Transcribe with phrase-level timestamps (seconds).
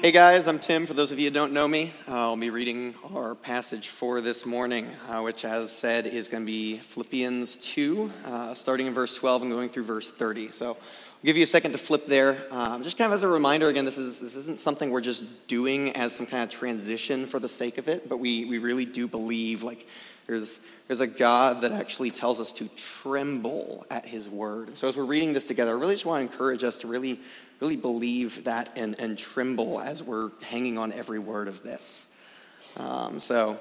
[0.00, 0.84] Hey guys, I'm Tim.
[0.84, 4.44] For those of you who don't know me, I'll be reading our passage for this
[4.44, 9.16] morning, uh, which, as said, is going to be Philippians 2, uh, starting in verse
[9.16, 10.50] 12 and going through verse 30.
[10.50, 10.76] So
[11.24, 12.44] give you a second to flip there.
[12.50, 15.46] Um, just kind of as a reminder, again, this, is, this isn't something we're just
[15.46, 18.84] doing as some kind of transition for the sake of it, but we, we really
[18.84, 19.86] do believe like
[20.26, 24.68] there's, there's a God that actually tells us to tremble at his word.
[24.68, 26.88] And so as we're reading this together, I really just want to encourage us to
[26.88, 27.18] really
[27.60, 32.06] really believe that and, and tremble as we're hanging on every word of this.
[32.76, 33.58] Um, so,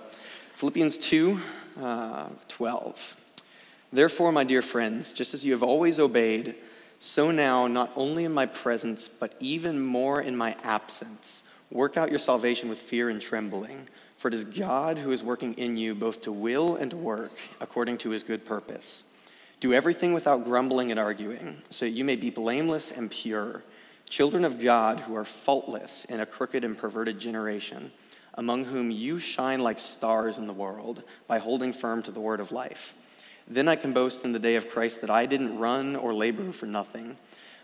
[0.55, 1.39] Philippians 2
[1.81, 3.17] uh, 12.
[3.93, 6.55] Therefore, my dear friends, just as you have always obeyed,
[7.03, 12.09] so now, not only in my presence, but even more in my absence, work out
[12.09, 13.89] your salvation with fear and trembling.
[14.15, 17.37] For it is God who is working in you both to will and to work
[17.59, 19.03] according to his good purpose.
[19.59, 23.63] Do everything without grumbling and arguing, so that you may be blameless and pure
[24.07, 27.91] children of God who are faultless in a crooked and perverted generation,
[28.35, 32.39] among whom you shine like stars in the world by holding firm to the word
[32.39, 32.95] of life.
[33.53, 36.51] Then I can boast in the day of Christ that I didn't run or labor
[36.51, 37.17] for nothing.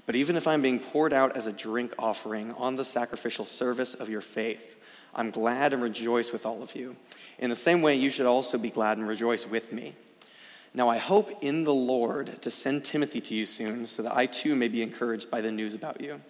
[0.06, 3.96] But even if I'm being poured out as a drink offering on the sacrificial service
[3.96, 4.80] of your faith,
[5.16, 6.96] I'm glad and rejoice with all of you.
[7.40, 9.96] In the same way, you should also be glad and rejoice with me.
[10.76, 14.28] Now I hope in the Lord to send Timothy to you soon, so that I
[14.28, 16.22] too may be encouraged by the news about you.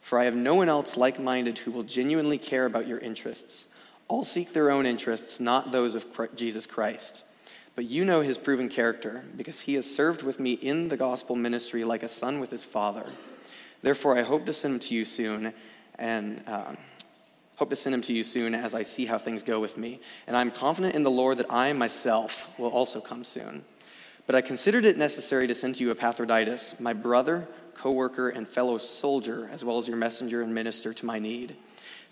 [0.00, 3.66] For I have no one else like minded who will genuinely care about your interests.
[4.06, 6.06] All seek their own interests, not those of
[6.36, 7.24] Jesus Christ.
[7.74, 11.36] But you know his proven character, because he has served with me in the gospel
[11.36, 13.06] ministry like a son with his father.
[13.80, 15.54] Therefore, I hope to send him to you soon,
[15.98, 16.74] and uh,
[17.56, 20.00] hope to send him to you soon as I see how things go with me.
[20.26, 23.64] And I'm confident in the Lord that I myself will also come soon.
[24.26, 28.46] But I considered it necessary to send to you Epaphroditus, my brother co worker, and
[28.46, 31.56] fellow soldier, as well as your messenger and minister to my need,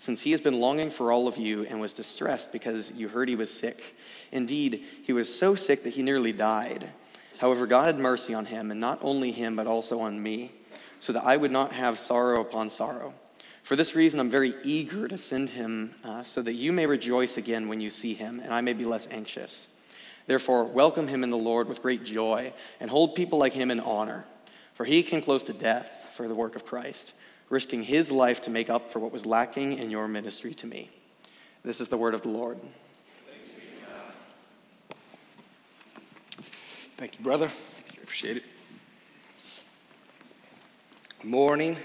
[0.01, 3.29] since he has been longing for all of you and was distressed because you heard
[3.29, 3.95] he was sick.
[4.31, 6.89] Indeed, he was so sick that he nearly died.
[7.37, 10.53] However, God had mercy on him, and not only him, but also on me,
[10.99, 13.13] so that I would not have sorrow upon sorrow.
[13.61, 17.37] For this reason, I'm very eager to send him, uh, so that you may rejoice
[17.37, 19.67] again when you see him, and I may be less anxious.
[20.25, 23.79] Therefore, welcome him in the Lord with great joy, and hold people like him in
[23.79, 24.25] honor.
[24.73, 27.13] For he came close to death for the work of Christ,
[27.51, 30.89] risking his life to make up for what was lacking in your ministry to me.
[31.65, 32.57] This is the word of the Lord.
[36.95, 37.49] Thank you, brother.
[38.01, 38.43] Appreciate it.
[41.23, 41.75] Morning.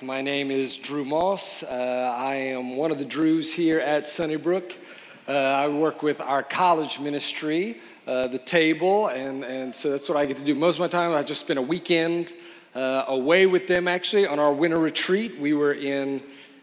[0.00, 1.64] My name is Drew Moss.
[1.64, 4.78] Uh, I am one of the Drews here at Sunnybrook.
[5.26, 10.18] Uh, I work with our college ministry uh, the table, and, and so that's what
[10.18, 10.54] I get to do.
[10.54, 12.32] Most of my time, I just spend a weekend
[12.74, 15.38] uh, away with them actually on our winter retreat.
[15.38, 16.22] We were in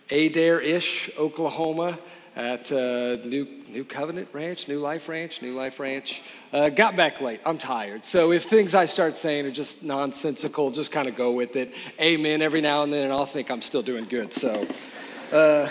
[0.10, 2.00] Adair ish, Oklahoma
[2.36, 6.22] at uh, New, New Covenant Ranch, New Life Ranch, New Life Ranch.
[6.54, 7.42] Uh, got back late.
[7.46, 8.06] I'm tired.
[8.06, 11.74] So if things I start saying are just nonsensical, just kind of go with it.
[12.00, 14.34] Amen every now and then, and I'll think I'm still doing good.
[14.34, 14.68] So
[15.32, 15.70] uh,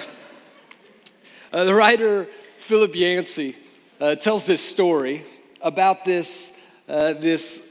[1.53, 2.28] uh, the writer
[2.59, 3.56] Philip Yancey
[4.00, 5.25] uh, tells this story
[5.62, 6.53] about this,
[6.88, 7.67] uh, this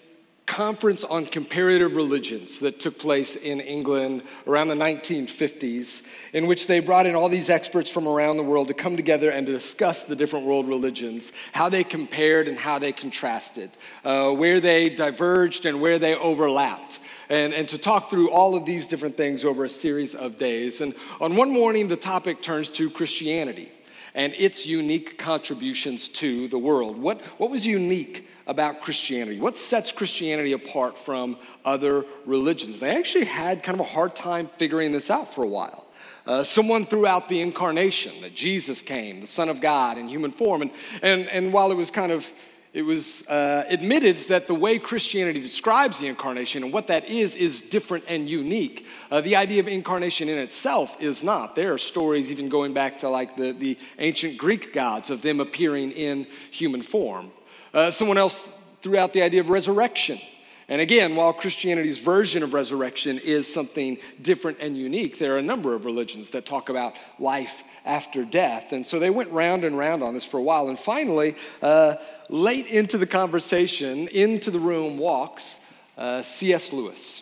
[0.48, 6.02] conference on comparative religions that took place in England around the 1950s,
[6.34, 9.30] in which they brought in all these experts from around the world to come together
[9.30, 13.70] and to discuss the different world religions, how they compared and how they contrasted,
[14.06, 17.00] uh, where they diverged and where they overlapped.
[17.30, 20.80] And, and to talk through all of these different things over a series of days.
[20.80, 23.70] And on one morning, the topic turns to Christianity
[24.16, 26.98] and its unique contributions to the world.
[26.98, 29.40] What, what was unique about Christianity?
[29.40, 32.80] What sets Christianity apart from other religions?
[32.80, 35.86] They actually had kind of a hard time figuring this out for a while.
[36.26, 40.32] Uh, someone threw out the incarnation, that Jesus came, the Son of God in human
[40.32, 40.62] form.
[40.62, 40.72] And,
[41.02, 42.30] and, and while it was kind of
[42.74, 47.34] it was uh, admitted that the way Christianity describes the incarnation and what that is
[47.34, 48.86] is different and unique.
[49.10, 51.56] Uh, the idea of incarnation in itself is not.
[51.56, 55.40] There are stories even going back to like the, the ancient Greek gods of them
[55.40, 57.32] appearing in human form.
[57.78, 58.50] Uh, someone else
[58.82, 60.20] threw out the idea of resurrection.
[60.68, 65.44] And again, while Christianity's version of resurrection is something different and unique, there are a
[65.44, 68.72] number of religions that talk about life after death.
[68.72, 70.70] And so they went round and round on this for a while.
[70.70, 71.98] And finally, uh,
[72.30, 75.60] late into the conversation, into the room walks
[76.00, 76.74] uh, C.S.
[76.74, 77.22] Lewis,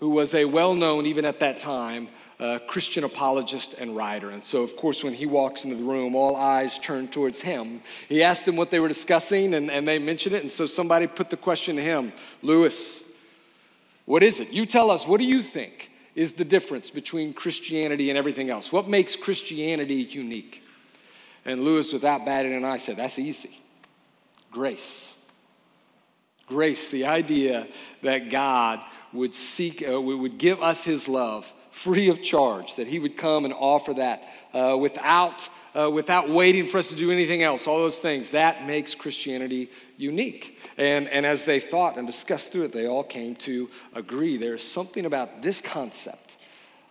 [0.00, 2.08] who was a well known, even at that time,
[2.66, 4.30] Christian apologist and writer.
[4.30, 7.80] And so, of course, when he walks into the room, all eyes turn towards him.
[8.08, 10.42] He asked them what they were discussing, and, and they mentioned it.
[10.42, 12.12] And so somebody put the question to him
[12.42, 13.02] Lewis,
[14.04, 14.50] what is it?
[14.50, 15.90] You tell us, what do you think?
[16.14, 18.72] is the difference between Christianity and everything else?
[18.72, 20.62] What makes Christianity unique?
[21.44, 23.60] And Lewis, without batting an eye, said, That's easy
[24.50, 25.10] grace.
[26.46, 27.66] Grace, the idea
[28.02, 28.80] that God
[29.12, 33.44] would seek, uh, would give us his love free of charge, that he would come
[33.44, 34.22] and offer that
[34.54, 38.30] uh, without, uh, without waiting for us to do anything else, all those things.
[38.30, 40.56] That makes Christianity unique.
[40.78, 44.62] And, and as they thought and discussed through it, they all came to agree there's
[44.62, 46.36] something about this concept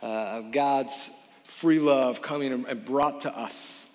[0.04, 1.10] uh, of God's
[1.46, 3.90] free love coming and brought to us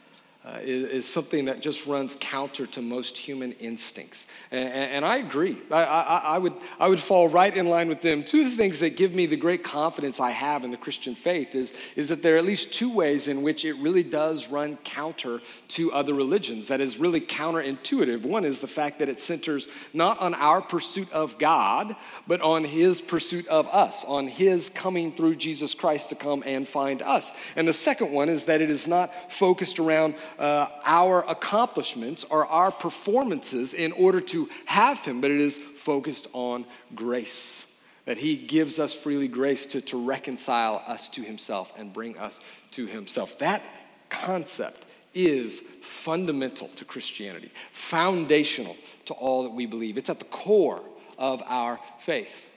[0.44, 4.26] uh, is, is, something that just runs counter to most human instincts.
[4.52, 5.58] And, and I agree.
[5.70, 8.22] I, I, I, would, I would fall right in line with them.
[8.22, 11.16] Two of the things that give me the great confidence I have in the Christian
[11.16, 14.48] faith is, is that there are at least two ways in which it really does
[14.48, 16.68] run counter to other religions.
[16.68, 18.24] That is really counterintuitive.
[18.24, 21.96] One is the fact that it centers not on our pursuit of God,
[22.28, 26.66] but on His pursuit of us, on His coming through Jesus Christ to come and
[26.66, 27.32] find us.
[27.56, 32.46] And the second one is that it is not focused around uh, our accomplishments or
[32.46, 36.64] our performances in order to have Him, but it is focused on
[36.94, 37.64] grace.
[38.04, 42.40] That He gives us freely grace to, to reconcile us to Himself and bring us
[42.72, 43.38] to Himself.
[43.38, 43.62] That
[44.08, 48.76] concept is fundamental to Christianity, foundational
[49.06, 49.98] to all that we believe.
[49.98, 50.82] It's at the core
[51.18, 52.48] of our faith.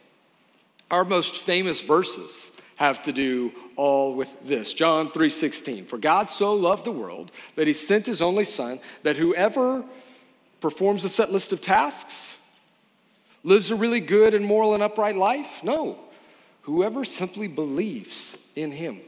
[0.92, 2.52] Our most famous verses
[2.82, 4.74] have to do all with this.
[4.74, 5.86] John 3:16.
[5.86, 9.86] For God so loved the world that he sent his only son that whoever
[10.60, 12.38] performs a set list of tasks
[13.44, 15.64] lives a really good and moral and upright life?
[15.64, 16.00] No.
[16.64, 19.02] Whoever simply believes in him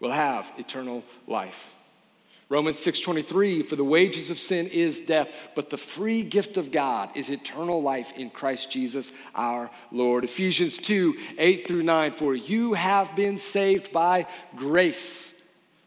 [0.00, 1.72] will have eternal life.
[2.52, 7.08] Romans 6:23 for the wages of sin is death but the free gift of God
[7.14, 10.22] is eternal life in Christ Jesus our Lord.
[10.22, 15.32] Ephesians 2 8 through 9 for you have been saved by grace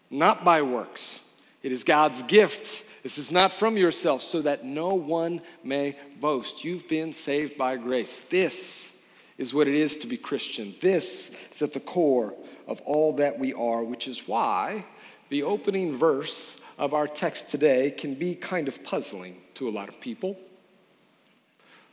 [0.09, 1.29] not by works.
[1.61, 2.83] It is God's gift.
[3.03, 6.63] This is not from yourself so that no one may boast.
[6.63, 8.17] You've been saved by grace.
[8.17, 8.99] This
[9.37, 10.73] is what it is to be Christian.
[10.81, 12.33] This is at the core
[12.67, 14.85] of all that we are, which is why
[15.29, 19.89] the opening verse of our text today can be kind of puzzling to a lot
[19.89, 20.37] of people.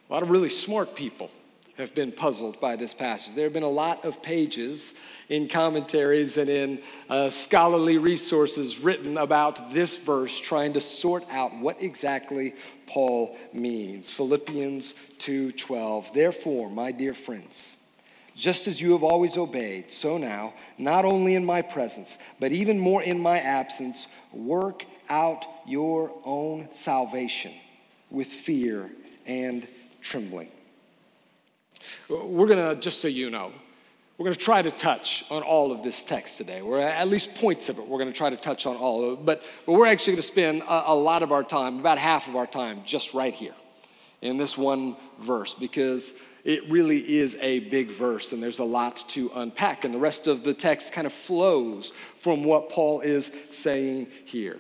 [0.08, 1.30] A lot of really smart people
[1.78, 3.34] have been puzzled by this passage.
[3.34, 4.94] There have been a lot of pages
[5.28, 11.56] in commentaries and in uh, scholarly resources written about this verse, trying to sort out
[11.56, 12.54] what exactly
[12.86, 14.10] Paul means.
[14.10, 16.12] Philippians 2:12.
[16.12, 17.78] Therefore, my dear friends,
[18.34, 22.78] just as you have always obeyed, so now, not only in my presence, but even
[22.78, 27.52] more in my absence, work out your own salvation
[28.10, 28.90] with fear
[29.26, 29.66] and
[30.00, 30.48] trembling.
[32.08, 33.52] We're going to, just so you know,
[34.16, 36.62] we're going to try to touch on all of this text today.
[36.62, 37.86] We're at least points of it.
[37.86, 39.26] We're going to try to touch on all of it.
[39.26, 42.28] But, but we're actually going to spend a, a lot of our time, about half
[42.28, 43.54] of our time, just right here
[44.20, 48.96] in this one verse because it really is a big verse and there's a lot
[49.08, 49.84] to unpack.
[49.84, 54.58] And the rest of the text kind of flows from what Paul is saying here.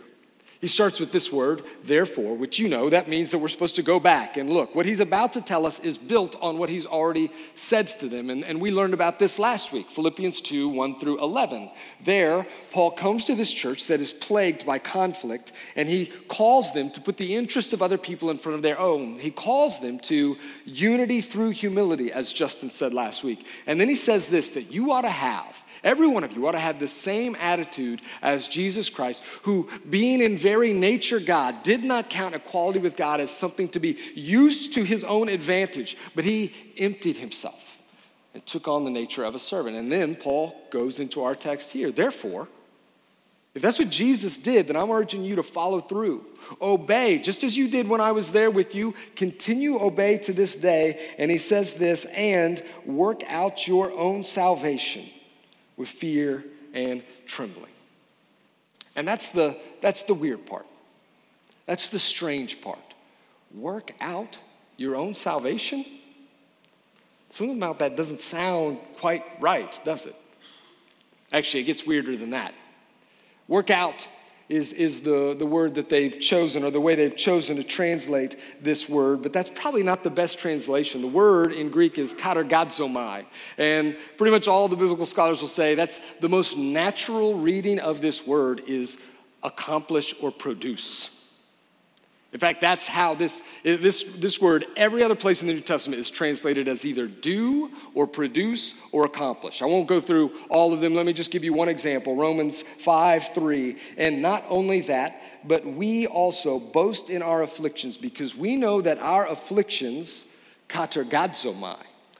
[0.62, 3.82] He starts with this word, therefore, which you know, that means that we're supposed to
[3.82, 4.76] go back and look.
[4.76, 8.30] What he's about to tell us is built on what he's already said to them.
[8.30, 11.68] And, and we learned about this last week, Philippians 2 1 through 11.
[12.04, 16.90] There, Paul comes to this church that is plagued by conflict, and he calls them
[16.90, 19.18] to put the interest of other people in front of their own.
[19.18, 23.48] He calls them to unity through humility, as Justin said last week.
[23.66, 26.52] And then he says this that you ought to have Every one of you ought
[26.52, 31.82] to have the same attitude as Jesus Christ, who, being in very nature God, did
[31.82, 36.24] not count equality with God as something to be used to his own advantage, but
[36.24, 37.80] he emptied himself
[38.32, 39.76] and took on the nature of a servant.
[39.76, 41.90] And then Paul goes into our text here.
[41.90, 42.48] Therefore,
[43.54, 46.24] if that's what Jesus did, then I'm urging you to follow through.
[46.60, 48.94] Obey, just as you did when I was there with you.
[49.16, 51.14] Continue obey to this day.
[51.18, 55.04] And he says this, and work out your own salvation
[55.82, 57.72] with fear and trembling.
[58.94, 60.64] And that's the, that's the weird part.
[61.66, 62.78] That's the strange part.
[63.52, 64.38] Work out
[64.76, 65.84] your own salvation?
[67.30, 70.14] Something about that doesn't sound quite right, does it?
[71.32, 72.54] Actually, it gets weirder than that.
[73.48, 74.06] Work out
[74.48, 78.36] is, is the, the word that they've chosen or the way they've chosen to translate
[78.60, 81.00] this word, but that's probably not the best translation.
[81.00, 83.24] The word in Greek is katergazomai,
[83.58, 88.00] and pretty much all the biblical scholars will say that's the most natural reading of
[88.00, 89.00] this word is
[89.42, 91.21] accomplish or produce.
[92.32, 96.00] In fact, that's how this, this, this word, every other place in the New Testament,
[96.00, 99.60] is translated as either do or produce or accomplish.
[99.60, 100.94] I won't go through all of them.
[100.94, 103.76] Let me just give you one example Romans 5 3.
[103.98, 108.98] And not only that, but we also boast in our afflictions because we know that
[108.98, 110.24] our afflictions,
[110.70, 111.76] katergazomai,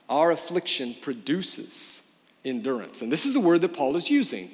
[0.09, 2.07] our affliction produces
[2.45, 3.01] endurance.
[3.01, 4.51] And this is the word that Paul is using.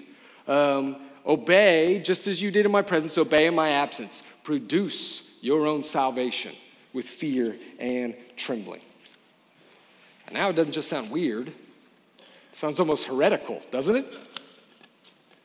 [0.47, 4.23] Um, obey, just as you did in my presence, obey in my absence.
[4.43, 6.55] Produce your own salvation
[6.93, 8.81] with fear and trembling.
[10.27, 11.53] And now it doesn't just sound weird, it
[12.53, 14.05] sounds almost heretical, doesn't it?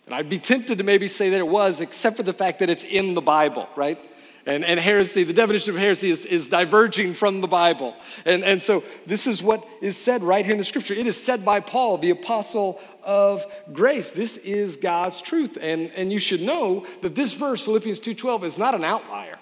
[0.07, 2.69] And I'd be tempted to maybe say that it was, except for the fact that
[2.69, 3.99] it's in the Bible, right?
[4.47, 7.97] And, and heresy, the definition of heresy is, is diverging from the Bible.
[8.27, 10.93] And, and so this is what is said right here in the scripture.
[10.93, 14.13] It is said by Paul, the apostle of grace.
[14.13, 15.57] This is God's truth.
[15.59, 19.39] And, and you should know that this verse, Philippians 2.12, is not an outlier.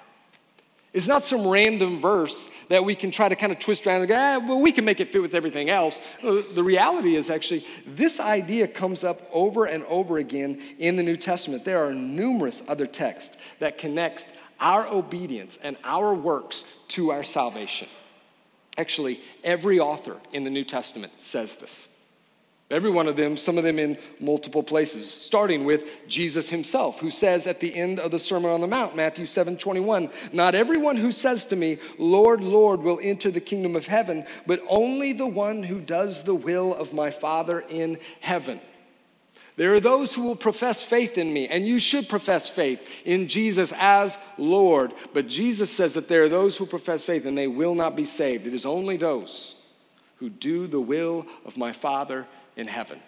[0.93, 4.09] It's not some random verse that we can try to kind of twist around and
[4.09, 5.99] go, ah, well, we can make it fit with everything else.
[6.23, 11.17] The reality is actually, this idea comes up over and over again in the New
[11.17, 11.65] Testament.
[11.65, 14.27] There are numerous other texts that connect
[14.61, 17.89] our obedience and our works to our salvation.
[18.77, 21.89] Actually, every author in the New Testament says this.
[22.73, 27.11] Every one of them, some of them in multiple places, starting with Jesus himself, who
[27.11, 30.97] says at the end of the Sermon on the Mount, Matthew 7 21, Not everyone
[30.97, 35.27] who says to me, Lord, Lord, will enter the kingdom of heaven, but only the
[35.27, 38.59] one who does the will of my Father in heaven.
[39.57, 43.29] There are those who will profess faith in me, and you should profess faith in
[43.29, 44.95] Jesus as Lord.
[45.13, 48.07] But Jesus says that there are those who profess faith and they will not be
[48.07, 48.47] saved.
[48.47, 49.57] It is only those
[50.17, 53.01] who do the will of my Father in heaven.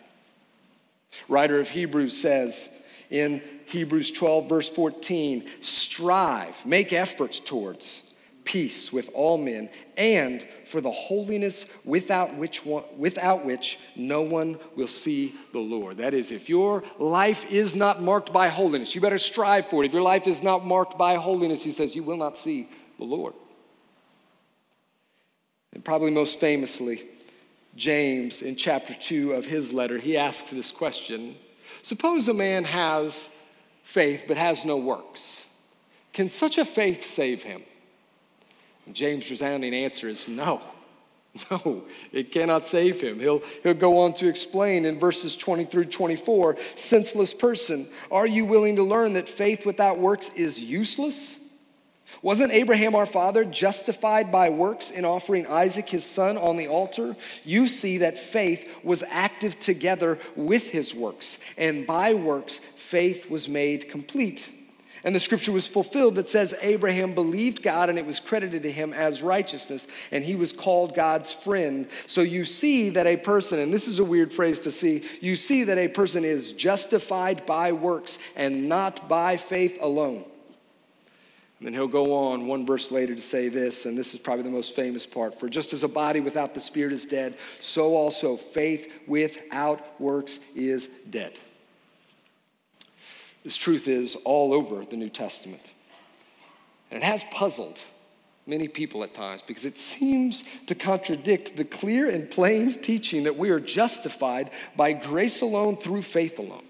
[1.28, 2.68] Writer of Hebrews says
[3.10, 8.02] in Hebrews 12, verse 14, strive, make efforts towards
[8.44, 14.58] peace with all men and for the holiness without which, one, without which no one
[14.76, 15.96] will see the Lord.
[15.98, 19.86] That is, if your life is not marked by holiness, you better strive for it.
[19.86, 23.04] If your life is not marked by holiness, he says, you will not see the
[23.04, 23.34] Lord.
[25.72, 27.02] And probably most famously,
[27.76, 31.36] James, in chapter 2 of his letter, he asks this question
[31.82, 33.30] Suppose a man has
[33.82, 35.44] faith but has no works.
[36.12, 37.62] Can such a faith save him?
[38.86, 40.60] And James' resounding answer is no.
[41.50, 43.18] No, it cannot save him.
[43.18, 48.44] He'll, he'll go on to explain in verses 20 through 24 senseless person, are you
[48.44, 51.40] willing to learn that faith without works is useless?
[52.22, 57.16] Wasn't Abraham our father justified by works in offering Isaac his son on the altar?
[57.44, 63.48] You see that faith was active together with his works, and by works, faith was
[63.48, 64.50] made complete.
[65.04, 68.72] And the scripture was fulfilled that says Abraham believed God and it was credited to
[68.72, 71.86] him as righteousness, and he was called God's friend.
[72.06, 75.36] So you see that a person, and this is a weird phrase to see, you
[75.36, 80.24] see that a person is justified by works and not by faith alone.
[81.58, 84.42] And then he'll go on one verse later to say this, and this is probably
[84.42, 87.94] the most famous part For just as a body without the spirit is dead, so
[87.94, 91.38] also faith without works is dead.
[93.44, 95.62] This truth is all over the New Testament.
[96.90, 97.78] And it has puzzled
[98.46, 103.36] many people at times because it seems to contradict the clear and plain teaching that
[103.36, 106.64] we are justified by grace alone through faith alone.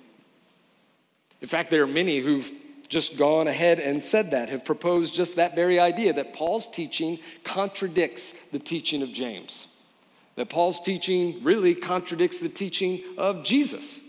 [1.40, 2.50] In fact, there are many who've
[2.88, 7.18] just gone ahead and said that, have proposed just that very idea that Paul's teaching
[7.42, 9.68] contradicts the teaching of James.
[10.36, 14.02] That Paul's teaching really contradicts the teaching of Jesus.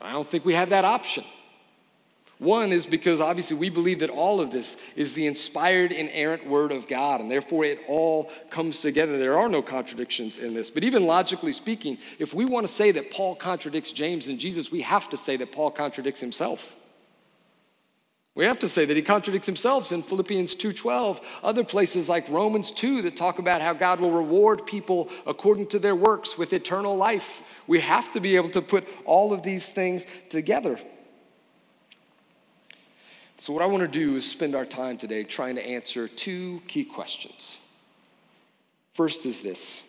[0.00, 1.24] I don't think we have that option.
[2.38, 6.70] One is because obviously we believe that all of this is the inspired, inerrant word
[6.70, 9.18] of God, and therefore it all comes together.
[9.18, 10.70] There are no contradictions in this.
[10.70, 14.70] But even logically speaking, if we want to say that Paul contradicts James and Jesus,
[14.70, 16.76] we have to say that Paul contradicts himself.
[18.38, 22.70] We have to say that he contradicts himself in Philippians 2:12, other places like Romans
[22.70, 26.96] 2 that talk about how God will reward people according to their works with eternal
[26.96, 27.42] life.
[27.66, 30.78] We have to be able to put all of these things together.
[33.38, 36.62] So what I want to do is spend our time today trying to answer two
[36.68, 37.58] key questions.
[38.94, 39.82] First is this.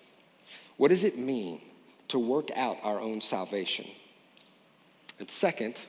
[0.76, 1.62] What does it mean
[2.08, 3.86] to work out our own salvation?
[5.20, 5.80] And second,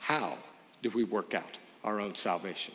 [0.00, 0.38] how
[0.82, 2.74] do we work out our own salvation.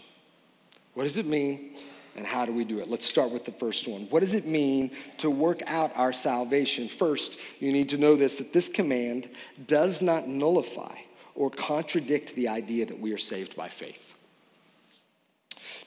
[0.94, 1.76] What does it mean
[2.16, 2.90] and how do we do it?
[2.90, 4.04] Let's start with the first one.
[4.10, 6.88] What does it mean to work out our salvation?
[6.88, 9.30] First, you need to know this that this command
[9.66, 10.96] does not nullify
[11.36, 14.13] or contradict the idea that we are saved by faith.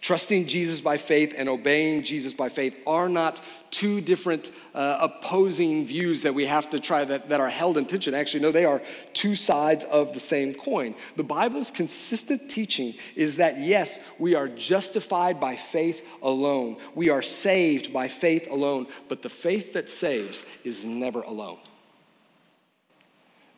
[0.00, 5.84] Trusting Jesus by faith and obeying Jesus by faith are not two different uh, opposing
[5.86, 8.14] views that we have to try that, that are held in tension.
[8.14, 8.82] Actually, no, they are
[9.14, 10.94] two sides of the same coin.
[11.16, 17.22] The Bible's consistent teaching is that yes, we are justified by faith alone, we are
[17.22, 21.58] saved by faith alone, but the faith that saves is never alone.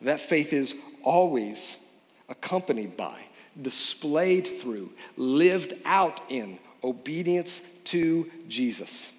[0.01, 1.75] That faith is always
[2.29, 3.28] accompanied by
[3.61, 9.11] displayed through, lived out in obedience to Jesus.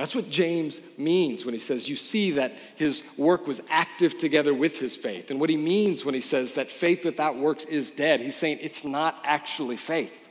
[0.00, 4.54] That's what James means when he says, You see that his work was active together
[4.54, 5.30] with his faith.
[5.30, 8.60] And what he means when he says that faith without works is dead, he's saying
[8.62, 10.28] it's not actually faith.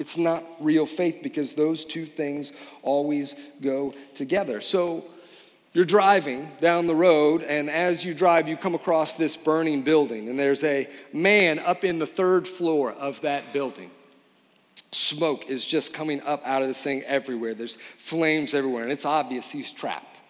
[0.00, 4.60] It's not real faith because those two things always go together.
[4.60, 5.04] So,
[5.72, 10.28] you're driving down the road, and as you drive, you come across this burning building,
[10.28, 13.90] and there's a man up in the third floor of that building.
[14.92, 17.54] Smoke is just coming up out of this thing everywhere.
[17.54, 20.20] There's flames everywhere, and it's obvious he's trapped.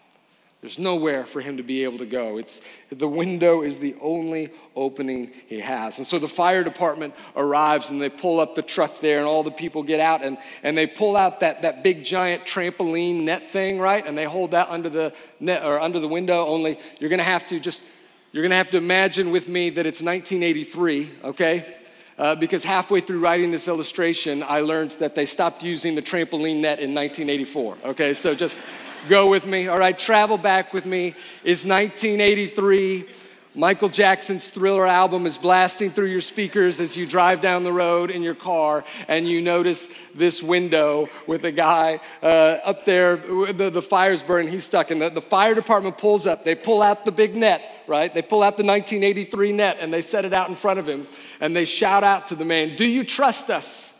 [0.61, 2.37] There's nowhere for him to be able to go.
[2.37, 2.61] It's,
[2.91, 5.99] the window is the only opening he has.
[5.99, 9.45] And so the fire department arrives and they pull up the truck there, and all
[9.45, 13.45] the people get out and, and they pull out that, that big giant trampoline net
[13.45, 14.05] thing, right?
[14.05, 16.47] And they hold that under the net or under the window.
[16.47, 17.85] Only you're gonna have to just
[18.33, 21.77] you're gonna have to imagine with me that it's 1983, okay?
[22.19, 26.57] Uh, because halfway through writing this illustration, I learned that they stopped using the trampoline
[26.57, 27.79] net in 1984.
[27.85, 28.59] Okay, so just
[29.07, 29.69] Go with me.
[29.69, 31.15] All right, travel back with me.
[31.45, 33.07] It's 1983.
[33.55, 38.11] Michael Jackson's Thriller album is blasting through your speakers as you drive down the road
[38.11, 42.27] in your car, and you notice this window with a guy uh,
[42.65, 43.17] up there.
[43.17, 46.45] The, the fire's burning, he's stuck in the, the fire department pulls up.
[46.45, 48.13] They pull out the big net, right?
[48.13, 51.09] They pull out the 1983 net and they set it out in front of him,
[51.41, 53.95] and they shout out to the man, Do you trust us?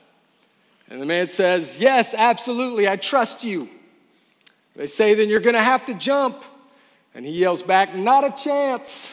[0.91, 3.69] And the man says, Yes, absolutely, I trust you.
[4.79, 6.41] They say, then you're going to have to jump.
[7.13, 9.13] And he yells back, not a chance.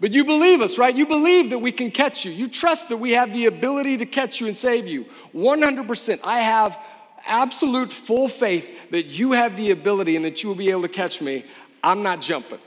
[0.00, 0.96] But you believe us, right?
[0.96, 2.32] You believe that we can catch you.
[2.32, 5.04] You trust that we have the ability to catch you and save you.
[5.34, 6.20] 100%.
[6.24, 6.78] I have
[7.26, 10.88] absolute full faith that you have the ability and that you will be able to
[10.88, 11.44] catch me.
[11.84, 12.58] I'm not jumping.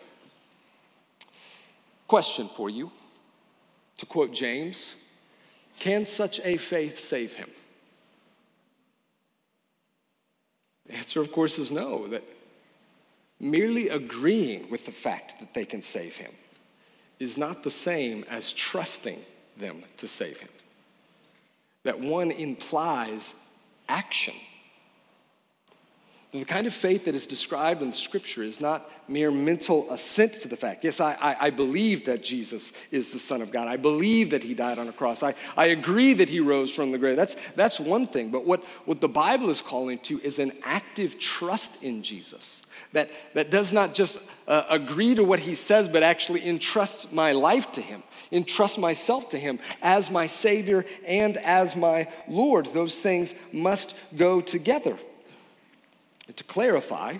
[2.07, 2.91] Question for you
[3.97, 4.93] to quote James
[5.79, 7.49] Can such a faith save him?
[10.88, 12.24] The answer, of course, is no, that
[13.39, 16.32] merely agreeing with the fact that they can save him
[17.19, 19.24] is not the same as trusting
[19.58, 20.50] them to save him.
[21.84, 23.34] That one implies
[23.88, 24.36] action
[26.39, 30.48] the kind of faith that is described in Scripture is not mere mental assent to
[30.48, 30.84] the fact.
[30.84, 33.67] Yes, I, I, I, believe that Jesus is the Son of God.
[33.67, 35.21] I believe that He died on a cross.
[35.21, 37.15] I, I agree that He rose from the grave.
[37.15, 38.32] That's, that's one thing.
[38.32, 43.12] But what, what the Bible is calling to is an active trust in Jesus that,
[43.34, 47.71] that does not just uh, agree to what He says, but actually entrusts my life
[47.74, 52.67] to Him, entrust myself to Him as my Savior and as my Lord.
[52.67, 54.98] Those things must go together
[56.33, 57.17] to clarify,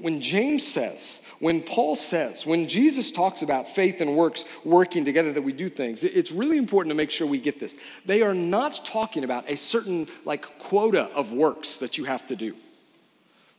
[0.00, 5.32] when James says, when Paul says, when Jesus talks about faith and works working together
[5.32, 7.76] that we do things, it's really important to make sure we get this.
[8.04, 12.36] They are not talking about a certain like quota of works that you have to
[12.36, 12.56] do.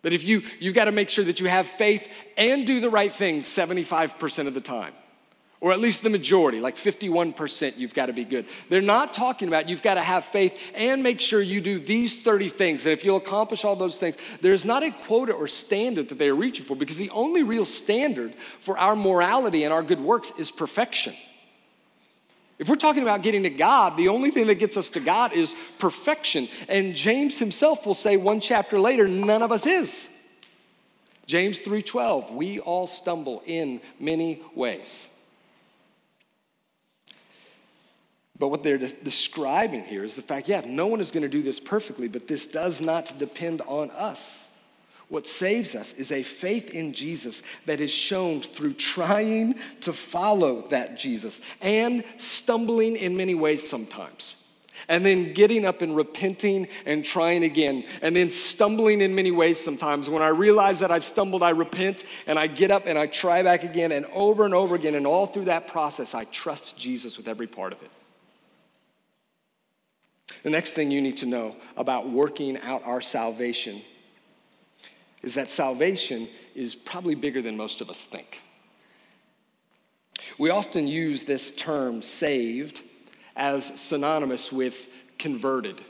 [0.01, 2.89] That if you you've got to make sure that you have faith and do the
[2.89, 4.93] right thing 75% of the time
[5.61, 8.47] or at least the majority, like 51%, you've got to be good.
[8.67, 12.23] They're not talking about you've got to have faith and make sure you do these
[12.23, 12.85] 30 things.
[12.87, 16.29] And if you'll accomplish all those things, there's not a quota or standard that they
[16.29, 20.33] are reaching for because the only real standard for our morality and our good works
[20.39, 21.13] is perfection.
[22.57, 25.31] If we're talking about getting to God, the only thing that gets us to God
[25.31, 26.47] is perfection.
[26.69, 30.09] And James himself will say one chapter later, none of us is.
[31.27, 35.07] James 3:12, we all stumble in many ways.
[38.41, 41.29] But what they're de- describing here is the fact yeah, no one is going to
[41.29, 44.49] do this perfectly, but this does not depend on us.
[45.09, 50.67] What saves us is a faith in Jesus that is shown through trying to follow
[50.69, 54.37] that Jesus and stumbling in many ways sometimes.
[54.87, 59.59] And then getting up and repenting and trying again, and then stumbling in many ways
[59.59, 60.09] sometimes.
[60.09, 63.43] When I realize that I've stumbled, I repent and I get up and I try
[63.43, 64.95] back again, and over and over again.
[64.95, 67.91] And all through that process, I trust Jesus with every part of it.
[70.43, 73.81] The next thing you need to know about working out our salvation
[75.21, 78.41] is that salvation is probably bigger than most of us think.
[80.37, 82.81] We often use this term saved
[83.35, 85.81] as synonymous with converted.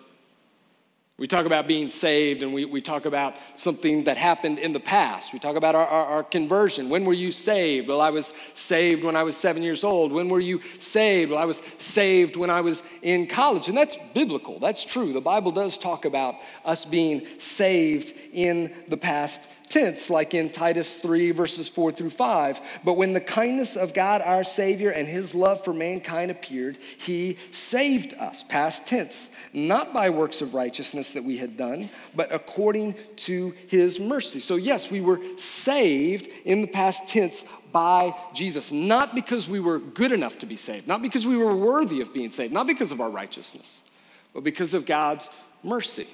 [1.22, 4.80] We talk about being saved and we, we talk about something that happened in the
[4.80, 5.34] past.
[5.34, 6.90] We talk about our, our, our, conversion.
[6.90, 7.88] When were you saved?
[7.88, 10.12] Well, I was saved when I was seven years old.
[10.12, 11.30] When were you saved?
[11.30, 13.68] Well, I was saved when I was in college.
[13.68, 15.14] And that's biblical, that's true.
[15.14, 20.98] The Bible does talk about us being saved in the past tense, like in Titus
[20.98, 22.62] 3, verses 4 through 5.
[22.84, 27.38] But when the kindness of God our Savior and his love for mankind appeared, he
[27.52, 32.96] saved us, past tense, not by works of righteousness that we had done, but according
[33.16, 34.40] to his mercy.
[34.40, 39.80] So, yes, we were saved in the past tense by Jesus, not because we were
[39.80, 42.92] good enough to be saved, not because we were worthy of being saved, not because
[42.92, 43.86] of our righteousness,
[44.34, 45.30] but because of God's
[45.64, 46.08] mercy.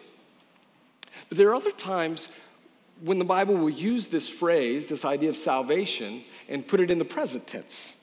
[1.29, 2.29] But there are other times
[3.01, 6.97] when the Bible will use this phrase, this idea of salvation, and put it in
[6.97, 7.93] the present tense.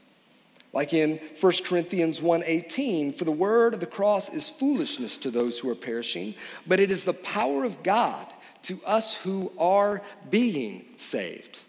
[0.73, 5.59] Like in 1 Corinthians 1:18, for the word of the cross is foolishness to those
[5.59, 6.35] who are perishing,
[6.67, 8.27] but it is the power of God
[8.63, 11.61] to us who are being saved.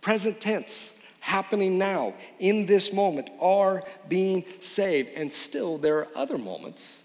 [0.00, 5.10] Present tense, happening now, in this moment, are being saved.
[5.14, 7.02] And still, there are other moments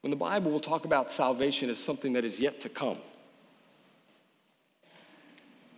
[0.00, 2.98] when the Bible will talk about salvation as something that is yet to come.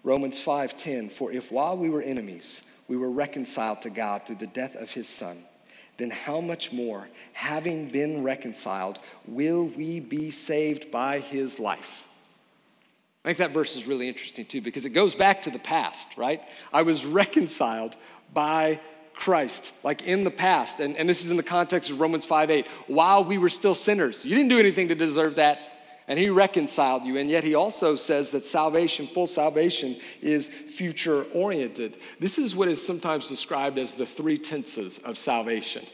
[0.02, 4.46] Romans 5:10 For if while we were enemies we were reconciled to God through the
[4.46, 5.44] death of his son
[5.98, 12.08] then how much more having been reconciled will we be saved by his life?
[13.24, 16.16] I think that verse is really interesting too because it goes back to the past
[16.16, 16.42] right?
[16.72, 17.96] I was reconciled
[18.32, 18.80] by
[19.14, 22.50] Christ, like in the past, and, and this is in the context of Romans 5
[22.50, 24.24] 8, while we were still sinners.
[24.24, 25.60] You didn't do anything to deserve that
[26.08, 27.16] and he reconciled you.
[27.16, 31.96] And yet he also says that salvation, full salvation, is future oriented.
[32.20, 35.84] This is what is sometimes described as the three tenses of salvation.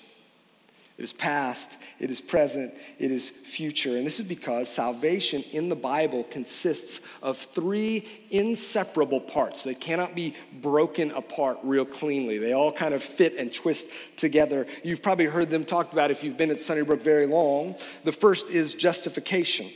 [0.99, 3.97] It is past, it is present, it is future.
[3.97, 9.63] And this is because salvation in the Bible consists of three inseparable parts.
[9.63, 12.39] They cannot be broken apart real cleanly.
[12.39, 14.67] They all kind of fit and twist together.
[14.83, 17.77] You've probably heard them talked about if you've been at Sunnybrook very long.
[18.03, 19.69] The first is justification.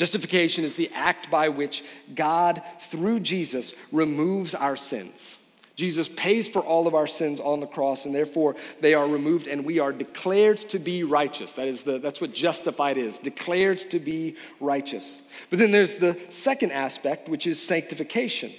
[0.00, 1.84] Justification is the act by which
[2.14, 5.36] God, through Jesus, removes our sins.
[5.76, 9.46] Jesus pays for all of our sins on the cross, and therefore they are removed,
[9.46, 11.52] and we are declared to be righteous.
[11.52, 15.22] That is the, that's what justified is, declared to be righteous.
[15.50, 18.52] But then there's the second aspect, which is sanctification.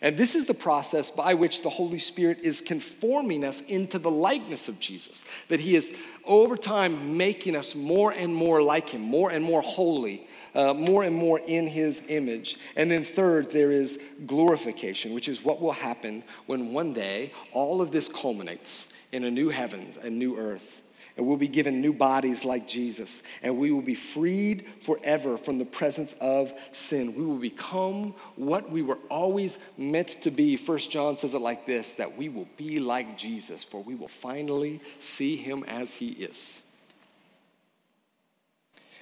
[0.00, 4.10] And this is the process by which the Holy Spirit is conforming us into the
[4.10, 5.26] likeness of Jesus.
[5.48, 9.60] That He is over time making us more and more like Him, more and more
[9.60, 12.58] holy, uh, more and more in his image.
[12.76, 17.80] And then, third, there is glorification, which is what will happen when one day all
[17.80, 20.82] of this culminates in a new heavens and new earth.
[21.16, 23.22] And we'll be given new bodies like Jesus.
[23.42, 27.14] And we will be freed forever from the presence of sin.
[27.14, 30.56] We will become what we were always meant to be.
[30.56, 34.08] First John says it like this that we will be like Jesus, for we will
[34.08, 36.62] finally see him as he is.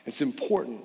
[0.06, 0.80] It's important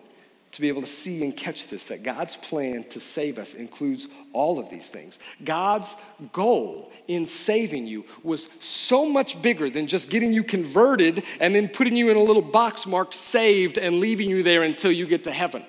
[0.53, 4.07] to be able to see and catch this that God's plan to save us includes
[4.33, 5.17] all of these things.
[5.43, 5.95] God's
[6.31, 11.67] goal in saving you was so much bigger than just getting you converted and then
[11.67, 15.23] putting you in a little box marked saved and leaving you there until you get
[15.23, 15.65] to heaven.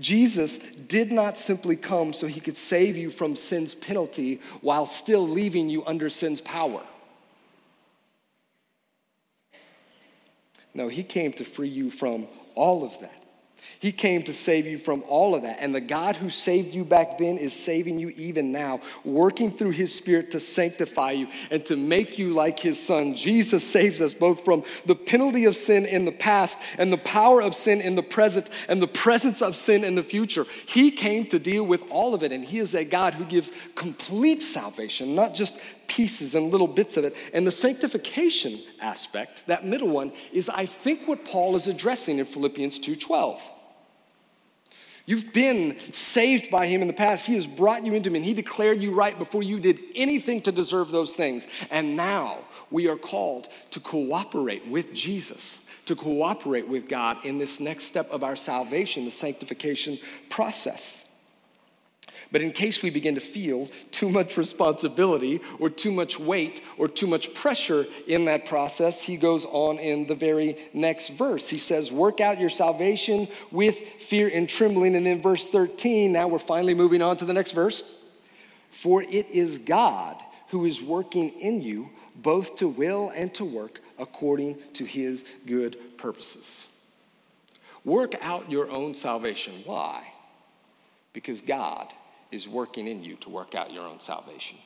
[0.00, 5.26] Jesus did not simply come so he could save you from sin's penalty while still
[5.26, 6.82] leaving you under sin's power.
[10.74, 13.23] No, he came to free you from all of that.
[13.80, 15.58] He came to save you from all of that.
[15.60, 19.70] And the God who saved you back then is saving you even now, working through
[19.70, 23.14] his spirit to sanctify you and to make you like his son.
[23.14, 27.40] Jesus saves us both from the penalty of sin in the past and the power
[27.40, 30.44] of sin in the present and the presence of sin in the future.
[30.66, 32.32] He came to deal with all of it.
[32.32, 36.96] And he is a God who gives complete salvation, not just pieces and little bits
[36.96, 37.14] of it.
[37.32, 42.26] And the sanctification aspect, that middle one, is I think what Paul is addressing in
[42.26, 43.40] Philippians 2:12.
[45.06, 47.26] You've been saved by him in the past.
[47.26, 50.40] He has brought you into him and he declared you right before you did anything
[50.42, 51.46] to deserve those things.
[51.70, 52.38] And now
[52.70, 58.10] we are called to cooperate with Jesus, to cooperate with God in this next step
[58.10, 59.98] of our salvation, the sanctification
[60.30, 61.03] process.
[62.32, 66.88] But in case we begin to feel too much responsibility or too much weight or
[66.88, 71.48] too much pressure in that process, he goes on in the very next verse.
[71.48, 74.96] He says, Work out your salvation with fear and trembling.
[74.96, 77.82] And then verse 13, now we're finally moving on to the next verse.
[78.70, 80.16] For it is God
[80.48, 85.96] who is working in you both to will and to work according to his good
[85.96, 86.68] purposes.
[87.84, 89.54] Work out your own salvation.
[89.64, 90.12] Why?
[91.12, 91.92] Because God
[92.34, 94.58] is working in you to work out your own salvation.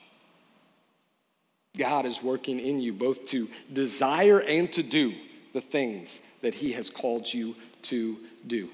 [1.77, 5.13] God is working in you both to desire and to do
[5.53, 8.69] the things that He has called you to do.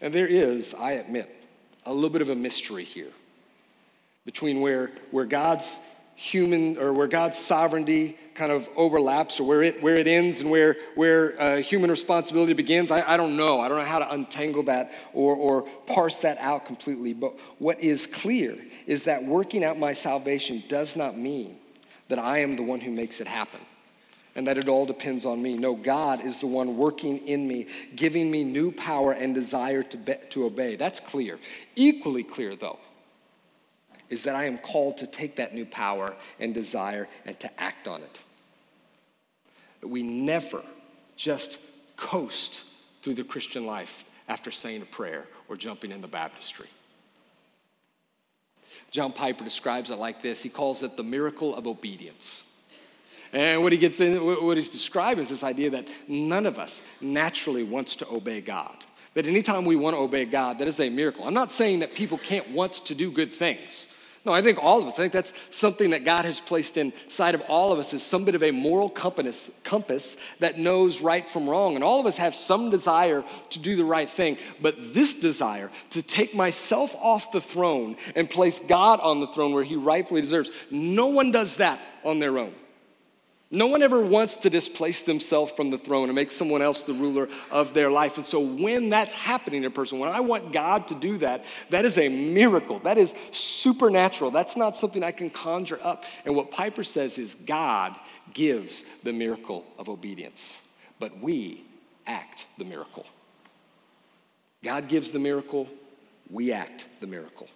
[0.00, 1.30] And there is, I admit,
[1.84, 3.12] a little bit of a mystery here
[4.24, 5.78] between where, where God's
[6.16, 10.50] human or where God's sovereignty kind of overlaps or where it, where it ends and
[10.50, 12.90] where, where uh, human responsibility begins.
[12.90, 13.60] I, I don't know.
[13.60, 17.12] I don't know how to untangle that or, or parse that out completely.
[17.12, 21.56] But what is clear is that working out my salvation does not mean
[22.08, 23.60] that I am the one who makes it happen
[24.36, 25.56] and that it all depends on me.
[25.56, 29.96] No, God is the one working in me, giving me new power and desire to,
[29.96, 30.76] be, to obey.
[30.76, 31.38] That's clear.
[31.76, 32.78] Equally clear, though,
[34.14, 37.86] is that I am called to take that new power and desire and to act
[37.86, 38.22] on it.
[39.82, 40.62] We never
[41.16, 41.58] just
[41.96, 42.64] coast
[43.02, 46.68] through the Christian life after saying a prayer or jumping in the baptistry.
[48.90, 52.44] John Piper describes it like this he calls it the miracle of obedience.
[53.32, 56.82] And what he gets in, what he's describing is this idea that none of us
[57.00, 58.76] naturally wants to obey God.
[59.14, 61.26] That anytime we want to obey God, that is a miracle.
[61.26, 63.88] I'm not saying that people can't want to do good things.
[64.24, 67.34] No, I think all of us, I think that's something that God has placed inside
[67.34, 71.28] of all of us is some bit of a moral compass, compass that knows right
[71.28, 71.74] from wrong.
[71.74, 74.38] And all of us have some desire to do the right thing.
[74.62, 79.52] But this desire to take myself off the throne and place God on the throne
[79.52, 82.54] where he rightfully deserves, no one does that on their own.
[83.54, 86.92] No one ever wants to displace themselves from the throne and make someone else the
[86.92, 88.16] ruler of their life.
[88.16, 91.44] And so when that's happening in a person, when I want God to do that,
[91.70, 92.80] that is a miracle.
[92.80, 94.32] That is supernatural.
[94.32, 96.04] That's not something I can conjure up.
[96.26, 97.96] And what Piper says is God
[98.32, 100.58] gives the miracle of obedience,
[100.98, 101.62] but we
[102.08, 103.06] act the miracle.
[104.64, 105.68] God gives the miracle,
[106.28, 107.46] we act the miracle.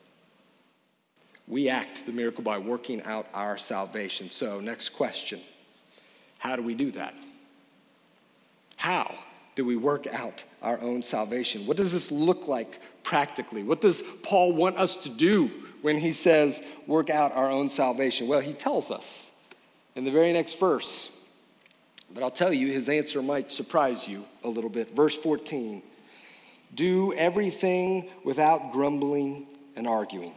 [1.48, 4.30] We act the miracle by working out our salvation.
[4.30, 5.40] So, next question.
[6.38, 7.14] How do we do that?
[8.76, 9.14] How
[9.54, 11.66] do we work out our own salvation?
[11.66, 13.62] What does this look like practically?
[13.62, 15.50] What does Paul want us to do
[15.82, 18.28] when he says, work out our own salvation?
[18.28, 19.30] Well, he tells us
[19.96, 21.10] in the very next verse.
[22.14, 24.94] But I'll tell you, his answer might surprise you a little bit.
[24.94, 25.82] Verse 14
[26.74, 29.46] Do everything without grumbling
[29.76, 30.32] and arguing.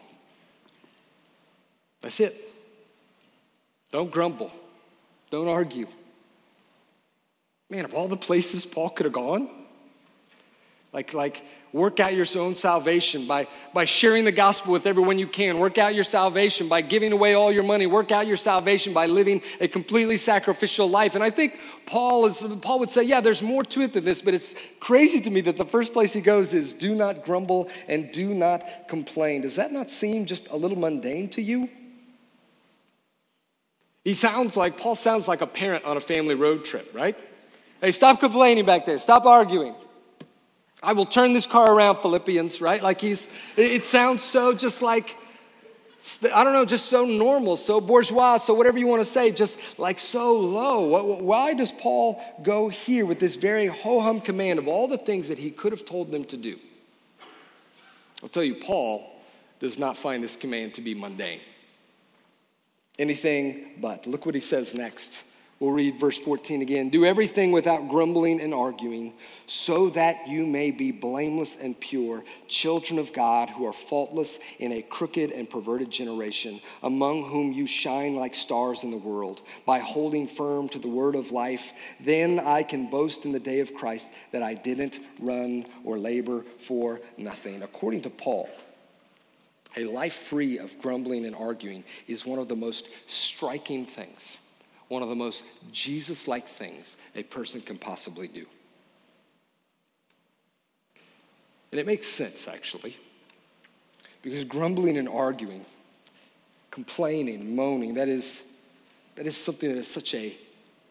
[2.01, 2.49] That's it.
[3.91, 4.51] Don't grumble.
[5.31, 5.87] Don't argue.
[7.69, 9.49] Man, of all the places Paul could have gone,
[10.91, 11.41] like, like
[11.71, 15.57] work out your own salvation by, by sharing the gospel with everyone you can.
[15.57, 17.85] Work out your salvation by giving away all your money.
[17.85, 21.15] Work out your salvation by living a completely sacrificial life.
[21.15, 24.21] And I think Paul, is, Paul would say, yeah, there's more to it than this,
[24.21, 27.69] but it's crazy to me that the first place he goes is do not grumble
[27.87, 29.43] and do not complain.
[29.43, 31.69] Does that not seem just a little mundane to you?
[34.03, 37.17] He sounds like, Paul sounds like a parent on a family road trip, right?
[37.81, 38.99] Hey, stop complaining back there.
[38.99, 39.75] Stop arguing.
[40.83, 42.81] I will turn this car around, Philippians, right?
[42.81, 45.15] Like he's, it sounds so just like,
[46.33, 49.59] I don't know, just so normal, so bourgeois, so whatever you want to say, just
[49.77, 51.03] like so low.
[51.21, 55.27] Why does Paul go here with this very ho hum command of all the things
[55.27, 56.57] that he could have told them to do?
[58.23, 59.07] I'll tell you, Paul
[59.59, 61.41] does not find this command to be mundane
[62.99, 64.07] anything but.
[64.07, 65.23] Look what he says next.
[65.61, 66.89] We'll read verse 14 again.
[66.89, 69.13] Do everything without grumbling and arguing,
[69.45, 74.71] so that you may be blameless and pure, children of God who are faultless in
[74.71, 79.77] a crooked and perverted generation, among whom you shine like stars in the world, by
[79.77, 81.73] holding firm to the word of life.
[81.99, 86.43] Then I can boast in the day of Christ that I didn't run or labor
[86.57, 87.61] for nothing.
[87.61, 88.49] According to Paul,
[89.77, 94.37] a life free of grumbling and arguing is one of the most striking things,
[94.87, 98.45] one of the most Jesus like things a person can possibly do.
[101.71, 102.97] And it makes sense, actually,
[104.21, 105.65] because grumbling and arguing,
[106.69, 108.43] complaining, moaning, that is,
[109.15, 110.37] that is something that is such a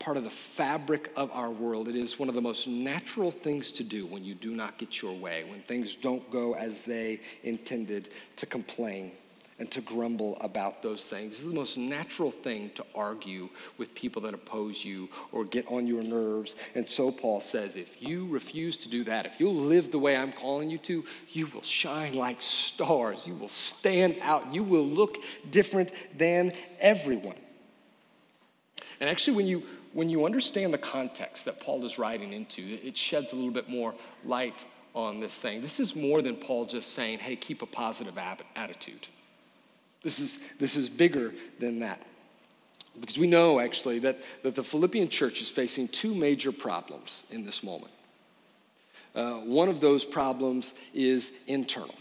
[0.00, 1.86] part of the fabric of our world.
[1.86, 5.00] It is one of the most natural things to do when you do not get
[5.00, 9.12] your way, when things don't go as they intended, to complain
[9.58, 11.40] and to grumble about those things.
[11.40, 15.86] Is the most natural thing to argue with people that oppose you or get on
[15.86, 16.56] your nerves.
[16.74, 20.16] And so Paul says if you refuse to do that, if you'll live the way
[20.16, 23.26] I'm calling you to, you will shine like stars.
[23.26, 24.54] You will stand out.
[24.54, 25.18] You will look
[25.50, 27.36] different than everyone.
[28.98, 32.96] And actually, when you, when you understand the context that Paul is writing into, it
[32.96, 35.62] sheds a little bit more light on this thing.
[35.62, 38.18] This is more than Paul just saying, hey, keep a positive
[38.56, 39.06] attitude.
[40.02, 42.02] This is, this is bigger than that.
[43.00, 47.44] Because we know actually that, that the Philippian church is facing two major problems in
[47.44, 47.92] this moment.
[49.14, 51.94] Uh, one of those problems is internal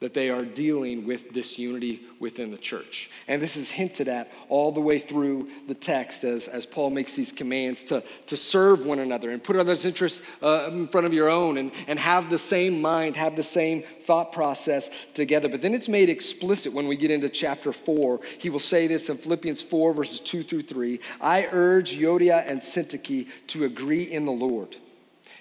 [0.00, 3.10] that they are dealing with disunity within the church.
[3.26, 7.14] And this is hinted at all the way through the text as, as Paul makes
[7.14, 11.12] these commands to, to serve one another and put others' interests uh, in front of
[11.12, 15.48] your own and, and have the same mind, have the same thought process together.
[15.48, 18.20] But then it's made explicit when we get into chapter 4.
[18.38, 22.60] He will say this in Philippians 4, verses 2 through 3 I urge Euodia and
[22.60, 24.76] Syntyche to agree in the Lord.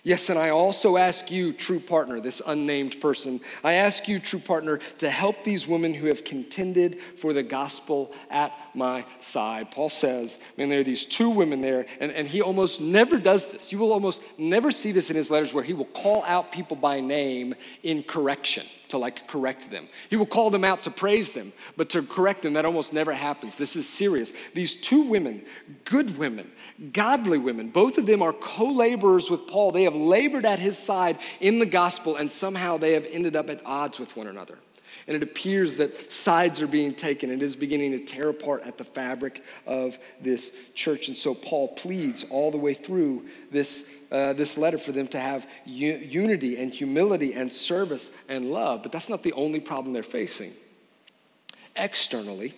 [0.03, 4.39] Yes, and I also ask you, true partner, this unnamed person, I ask you, true
[4.39, 9.71] partner, to help these women who have contended for the gospel at my side.
[9.71, 13.51] Paul says, man, there are these two women there, and, and he almost never does
[13.51, 13.71] this.
[13.71, 16.77] You will almost never see this in his letters where he will call out people
[16.77, 19.87] by name in correction to like correct them.
[20.09, 23.13] He will call them out to praise them, but to correct them, that almost never
[23.13, 23.57] happens.
[23.57, 24.33] This is serious.
[24.53, 25.45] These two women,
[25.85, 26.51] good women,
[26.93, 29.71] godly women, both of them are co laborers with Paul.
[29.71, 33.49] They have labored at his side in the gospel, and somehow they have ended up
[33.49, 34.57] at odds with one another.
[35.07, 37.31] And it appears that sides are being taken.
[37.31, 41.07] It is beginning to tear apart at the fabric of this church.
[41.07, 45.19] And so Paul pleads all the way through this uh, this letter for them to
[45.19, 48.83] have u- unity and humility and service and love.
[48.83, 50.53] But that's not the only problem they're facing.
[51.75, 52.55] Externally,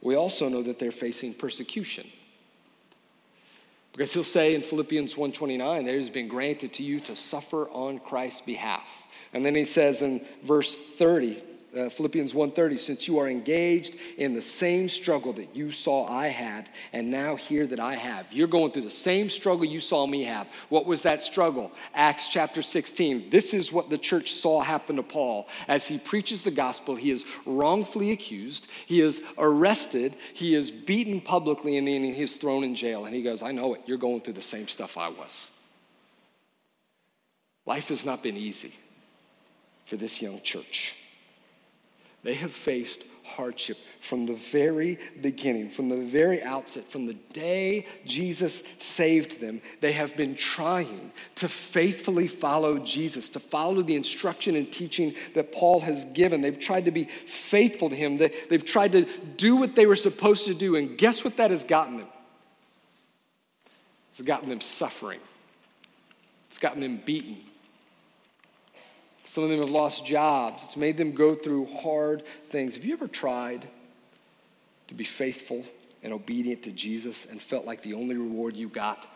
[0.00, 2.06] we also know that they're facing persecution.
[3.92, 7.98] Because he'll say in Philippians 1:29, there has been granted to you to suffer on
[7.98, 9.06] Christ's behalf.
[9.32, 11.42] And then he says in verse 30,
[11.76, 16.28] uh, Philippians 1:30 since you are engaged in the same struggle that you saw I
[16.28, 18.32] had and now hear that I have.
[18.32, 20.48] You're going through the same struggle you saw me have.
[20.68, 21.72] What was that struggle?
[21.94, 25.48] Acts chapter 16 this is what the church saw happen to Paul.
[25.68, 31.20] As he preaches the gospel he is wrongfully accused he is arrested he is beaten
[31.20, 33.04] publicly and then he is thrown in jail.
[33.04, 33.82] And he goes I know it.
[33.86, 35.50] You're going through the same stuff I was.
[37.66, 38.72] Life has not been easy
[39.86, 40.94] for this young church
[42.22, 47.86] they have faced hardship from the very beginning, from the very outset, from the day
[48.04, 49.60] Jesus saved them.
[49.80, 55.52] They have been trying to faithfully follow Jesus, to follow the instruction and teaching that
[55.52, 56.40] Paul has given.
[56.40, 59.06] They've tried to be faithful to him, they, have tried to
[59.36, 60.76] do what they were supposed to do.
[60.76, 62.08] And guess what that has gotten them?
[64.12, 65.20] It's gotten them suffering,
[66.48, 67.36] it's gotten them beaten.
[69.30, 70.64] Some of them have lost jobs.
[70.64, 72.74] It's made them go through hard things.
[72.74, 73.68] Have you ever tried
[74.88, 75.64] to be faithful
[76.02, 79.06] and obedient to Jesus and felt like the only reward you got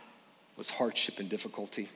[0.57, 1.89] was hardship and difficulty?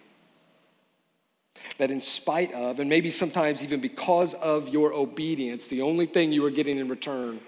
[1.76, 6.32] That in spite of, and maybe sometimes even because of your obedience, the only thing
[6.32, 7.38] you were getting in return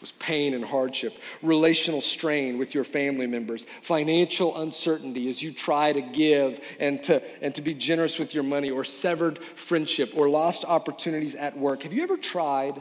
[0.00, 5.92] was pain and hardship, relational strain with your family members, financial uncertainty as you try
[5.92, 10.28] to give and to, and to be generous with your money, or severed friendship, or
[10.28, 11.82] lost opportunities at work.
[11.82, 12.80] Have you ever tried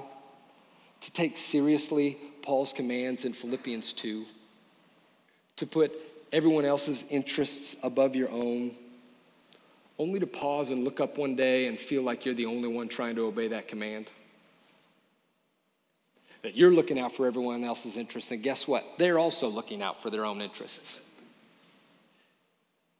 [1.01, 4.25] to take seriously Paul's commands in Philippians 2?
[5.58, 5.91] To put
[6.32, 8.71] everyone else's interests above your own,
[9.97, 12.88] only to pause and look up one day and feel like you're the only one
[12.88, 14.10] trying to obey that command?
[16.41, 18.86] That you're looking out for everyone else's interests, and guess what?
[18.97, 21.02] They're also looking out for their own interests.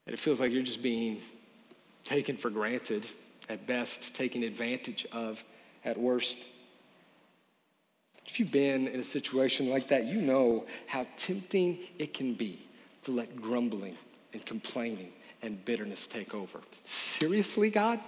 [0.06, 1.20] And it feels like you're just being
[2.04, 3.06] taken for granted
[3.48, 5.42] at best, taken advantage of
[5.84, 6.38] at worst.
[8.26, 12.60] If you've been in a situation like that, you know how tempting it can be
[13.04, 13.96] to let grumbling
[14.32, 16.60] and complaining and bitterness take over.
[16.84, 17.98] Seriously, God?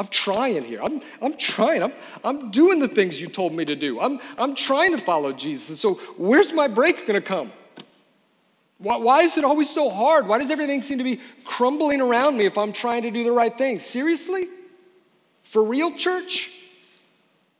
[0.00, 0.80] I'm trying here.
[0.82, 1.82] I'm, I'm trying.
[1.82, 1.92] I'm,
[2.24, 4.00] I'm doing the things you told me to do.
[4.00, 5.68] I'm, I'm trying to follow Jesus.
[5.68, 7.52] And so, where's my break going to come?
[8.78, 10.26] Why, why is it always so hard?
[10.26, 13.30] Why does everything seem to be crumbling around me if I'm trying to do the
[13.30, 13.78] right thing?
[13.78, 14.48] Seriously?
[15.42, 16.50] For real, church?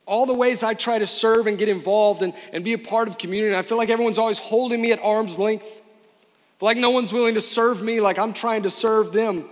[0.07, 3.07] All the ways I try to serve and get involved and, and be a part
[3.07, 5.79] of community, I feel like everyone's always holding me at arm's length.
[6.59, 9.45] Like no one's willing to serve me like I'm trying to serve them.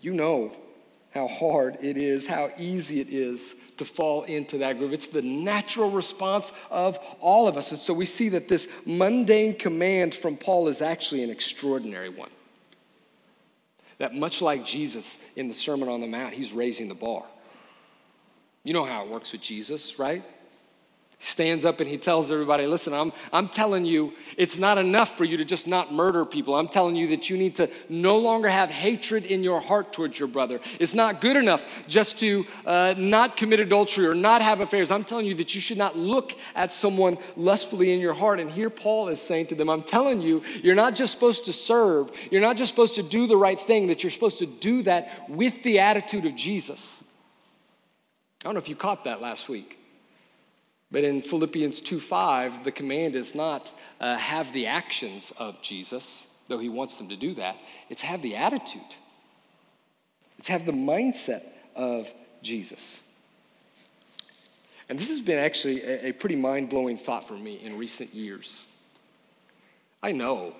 [0.00, 0.52] You know
[1.12, 4.92] how hard it is, how easy it is to fall into that groove.
[4.92, 7.70] It's the natural response of all of us.
[7.70, 12.30] And so we see that this mundane command from Paul is actually an extraordinary one.
[13.98, 17.24] That much like Jesus in the Sermon on the Mount, he's raising the bar.
[18.64, 20.24] You know how it works with Jesus, right?
[21.22, 25.24] Stands up and he tells everybody, listen, I'm, I'm telling you, it's not enough for
[25.24, 26.56] you to just not murder people.
[26.56, 30.18] I'm telling you that you need to no longer have hatred in your heart towards
[30.18, 30.60] your brother.
[30.80, 34.90] It's not good enough just to uh, not commit adultery or not have affairs.
[34.90, 38.40] I'm telling you that you should not look at someone lustfully in your heart.
[38.40, 41.52] And here Paul is saying to them, I'm telling you, you're not just supposed to
[41.52, 44.82] serve, you're not just supposed to do the right thing, that you're supposed to do
[44.82, 47.04] that with the attitude of Jesus.
[48.42, 49.78] I don't know if you caught that last week.
[50.92, 56.26] But in Philippians 2 5, the command is not uh, have the actions of Jesus,
[56.48, 57.56] though he wants them to do that.
[57.88, 58.82] It's have the attitude,
[60.38, 61.42] it's have the mindset
[61.74, 62.12] of
[62.42, 63.00] Jesus.
[64.88, 68.12] And this has been actually a, a pretty mind blowing thought for me in recent
[68.12, 68.66] years.
[70.02, 70.54] I know,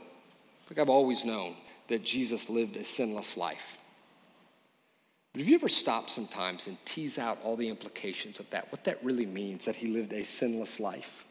[0.70, 1.56] like I've always known,
[1.88, 3.76] that Jesus lived a sinless life.
[5.32, 8.70] But have you ever stopped sometimes and tease out all the implications of that?
[8.70, 11.24] What that really means that he lived a sinless life?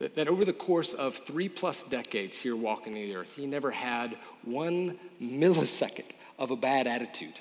[0.00, 3.70] That, that over the course of three plus decades here walking the earth, he never
[3.70, 7.38] had one millisecond of a bad attitude.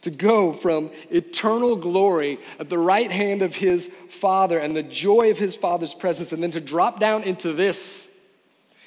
[0.00, 5.30] To go from eternal glory at the right hand of his Father and the joy
[5.30, 8.08] of his Father's presence, and then to drop down into this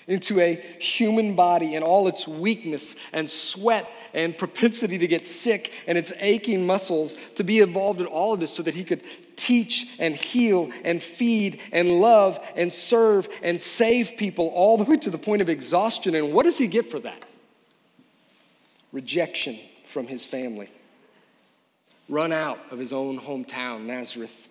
[0.08, 5.74] into a human body and all its weakness and sweat and propensity to get sick
[5.86, 9.04] and its aching muscles to be involved in all of this so that he could
[9.36, 14.98] teach and heal and feed and love and serve and save people all the way
[14.98, 16.16] to the point of exhaustion.
[16.16, 17.22] And what does he get for that?
[18.94, 20.70] Rejection from his family,
[22.08, 24.48] run out of his own hometown, Nazareth.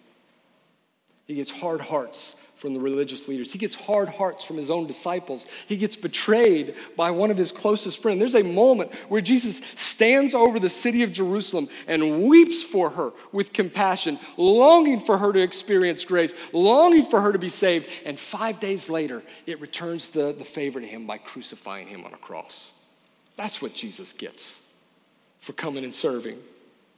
[1.26, 3.52] He gets hard hearts from the religious leaders.
[3.52, 5.46] He gets hard hearts from his own disciples.
[5.68, 8.18] He gets betrayed by one of his closest friends.
[8.18, 13.12] There's a moment where Jesus stands over the city of Jerusalem and weeps for her
[13.30, 17.88] with compassion, longing for her to experience grace, longing for her to be saved.
[18.06, 22.14] And five days later, it returns the, the favor to him by crucifying him on
[22.14, 22.72] a cross.
[23.36, 24.62] That's what Jesus gets
[25.40, 26.38] for coming and serving.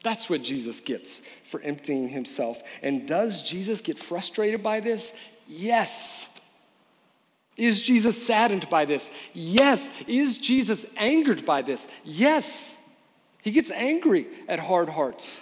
[0.05, 2.63] That's what Jesus gets for emptying himself.
[2.81, 5.13] And does Jesus get frustrated by this?
[5.49, 6.29] Yes.
[7.57, 9.11] Is Jesus saddened by this?
[9.33, 9.91] Yes.
[10.07, 11.89] Is Jesus angered by this?
[12.05, 12.77] Yes.
[13.43, 15.41] He gets angry at hard hearts.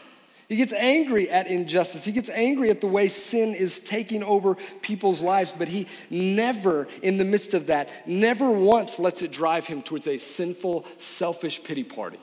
[0.49, 2.05] He gets angry at injustice.
[2.05, 6.87] He gets angry at the way sin is taking over people's lives, but he never,
[7.03, 11.65] in the midst of that, never once lets it drive him towards a sinful, selfish
[11.65, 12.21] pity party.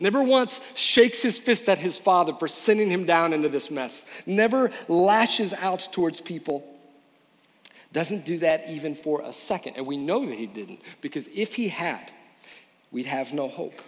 [0.00, 4.04] Never once shakes his fist at his father for sending him down into this mess.
[4.26, 6.64] Never lashes out towards people.
[7.92, 9.76] Doesn't do that even for a second.
[9.76, 12.12] And we know that he didn't, because if he had,
[12.90, 13.82] we'd have no hope.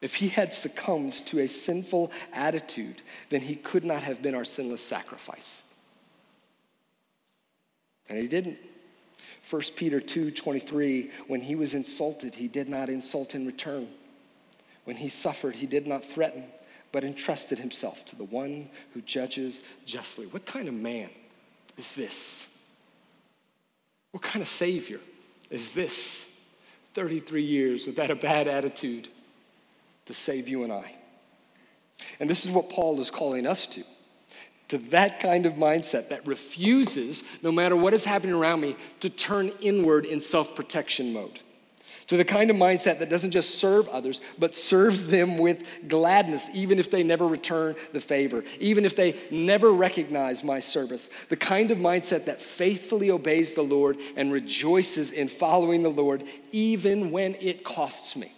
[0.00, 4.44] If he had succumbed to a sinful attitude, then he could not have been our
[4.44, 5.62] sinless sacrifice.
[8.08, 8.58] And he didn't.
[9.52, 13.86] 1 Peter 2 23, when he was insulted, he did not insult in return.
[14.84, 16.44] When he suffered, he did not threaten,
[16.90, 20.24] but entrusted himself to the one who judges justly.
[20.24, 21.10] What kind of man
[21.76, 22.48] is this?
[24.12, 25.00] What kind of Savior
[25.50, 26.34] is this?
[26.94, 29.08] 33 years without a bad attitude
[30.06, 30.94] to save you and I.
[32.20, 33.84] And this is what Paul is calling us to
[34.72, 39.10] to that kind of mindset that refuses, no matter what is happening around me, to
[39.10, 41.40] turn inward in self protection mode
[42.06, 46.50] to the kind of mindset that doesn't just serve others, but serves them with gladness,
[46.52, 51.08] even if they never return the favor, even if they never recognize my service.
[51.28, 56.24] The kind of mindset that faithfully obeys the Lord and rejoices in following the Lord,
[56.50, 58.32] even when it costs me.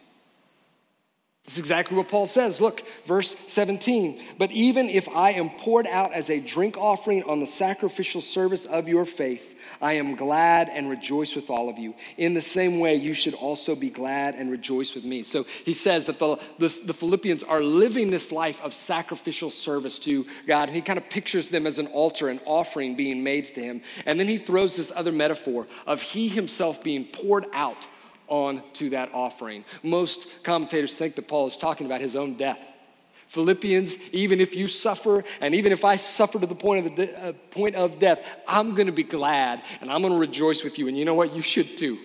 [1.45, 2.59] That's exactly what Paul says.
[2.59, 4.19] Look, verse 17.
[4.39, 8.65] But even if I am poured out as a drink offering on the sacrificial service
[8.65, 11.95] of your faith, I am glad and rejoice with all of you.
[12.17, 15.23] In the same way, you should also be glad and rejoice with me.
[15.23, 19.99] So he says that the, the, the Philippians are living this life of sacrificial service
[20.01, 20.71] to God.
[20.71, 23.83] And he kind of pictures them as an altar, an offering being made to him.
[24.07, 27.87] And then he throws this other metaphor of he himself being poured out
[28.29, 29.65] on to that offering.
[29.83, 32.59] Most commentators think that Paul is talking about his own death.
[33.29, 37.07] Philippians, even if you suffer, and even if I suffer to the point of, the
[37.07, 40.63] de- uh, point of death, I'm going to be glad and I'm going to rejoice
[40.63, 40.87] with you.
[40.87, 41.35] And you know what?
[41.35, 41.99] You should too.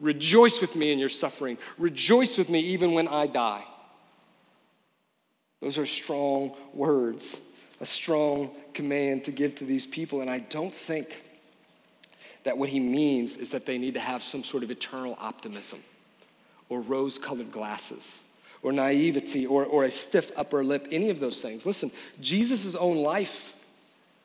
[0.00, 1.58] Rejoice with me in your suffering.
[1.76, 3.64] Rejoice with me even when I die.
[5.60, 7.40] Those are strong words,
[7.80, 10.20] a strong command to give to these people.
[10.20, 11.22] And I don't think
[12.44, 15.80] that what he means is that they need to have some sort of eternal optimism
[16.68, 18.24] or rose colored glasses
[18.62, 21.64] or naivety or, or a stiff upper lip, any of those things.
[21.64, 23.54] Listen, Jesus' own life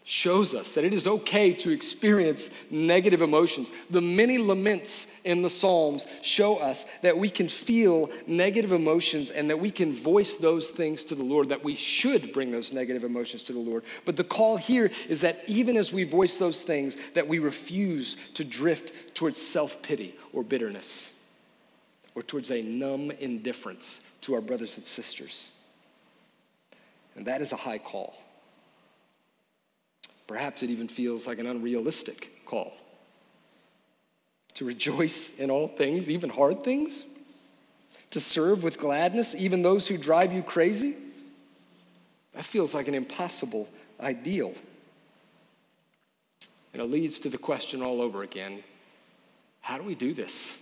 [0.05, 3.71] shows us that it is okay to experience negative emotions.
[3.89, 9.49] The many laments in the Psalms show us that we can feel negative emotions and
[9.49, 13.05] that we can voice those things to the Lord, that we should bring those negative
[13.05, 13.83] emotions to the Lord.
[14.03, 18.17] But the call here is that even as we voice those things, that we refuse
[18.33, 21.13] to drift towards self-pity or bitterness
[22.15, 25.51] or towards a numb indifference to our brothers and sisters.
[27.15, 28.15] And that is a high call.
[30.27, 32.73] Perhaps it even feels like an unrealistic call.
[34.55, 37.03] To rejoice in all things, even hard things.
[38.11, 40.95] To serve with gladness, even those who drive you crazy.
[42.33, 43.67] That feels like an impossible
[43.99, 44.53] ideal.
[46.73, 48.63] And it leads to the question all over again
[49.61, 50.57] how do we do this?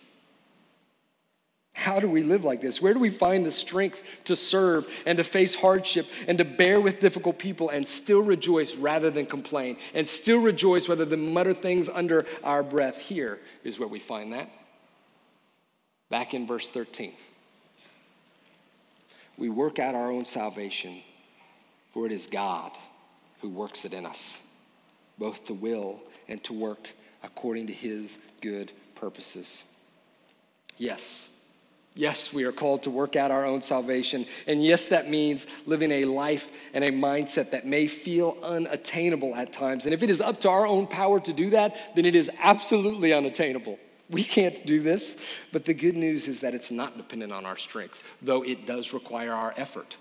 [1.74, 2.82] How do we live like this?
[2.82, 6.80] Where do we find the strength to serve and to face hardship and to bear
[6.80, 11.54] with difficult people and still rejoice rather than complain and still rejoice rather than mutter
[11.54, 13.00] things under our breath?
[13.00, 14.50] Here is where we find that.
[16.10, 17.14] Back in verse 13.
[19.38, 21.02] We work out our own salvation,
[21.94, 22.74] for it is God
[23.40, 24.44] who works it in us,
[25.18, 26.90] both to will and to work
[27.24, 29.64] according to his good purposes.
[30.78, 31.31] Yes.
[31.94, 34.26] Yes, we are called to work out our own salvation.
[34.48, 39.52] And yes, that means living a life and a mindset that may feel unattainable at
[39.52, 39.84] times.
[39.86, 42.32] And if it is up to our own power to do that, then it is
[42.40, 43.78] absolutely unattainable.
[44.10, 45.22] We can't do this.
[45.52, 48.94] But the good news is that it's not dependent on our strength, though it does
[48.94, 49.98] require our effort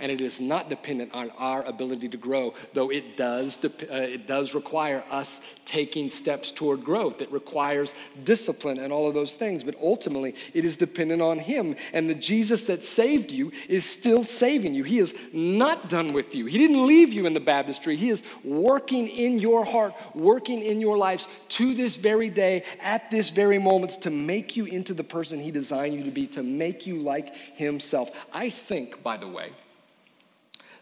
[0.00, 4.26] and it is not dependent on our ability to grow, though it does, uh, it
[4.26, 7.20] does require us taking steps toward growth.
[7.20, 7.94] It requires
[8.24, 11.76] discipline and all of those things, but ultimately it is dependent on Him.
[11.92, 14.82] And the Jesus that saved you is still saving you.
[14.82, 16.46] He is not done with you.
[16.46, 17.96] He didn't leave you in the baptistry.
[17.96, 23.10] He is working in your heart, working in your lives to this very day, at
[23.10, 26.42] this very moment, to make you into the person He designed you to be, to
[26.42, 28.10] make you like Himself.
[28.32, 29.52] I think, by the way,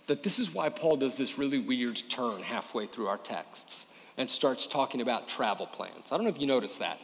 [0.08, 3.86] that this is why Paul does this really weird turn halfway through our texts
[4.16, 6.10] and starts talking about travel plans.
[6.10, 6.98] I don't know if you noticed that.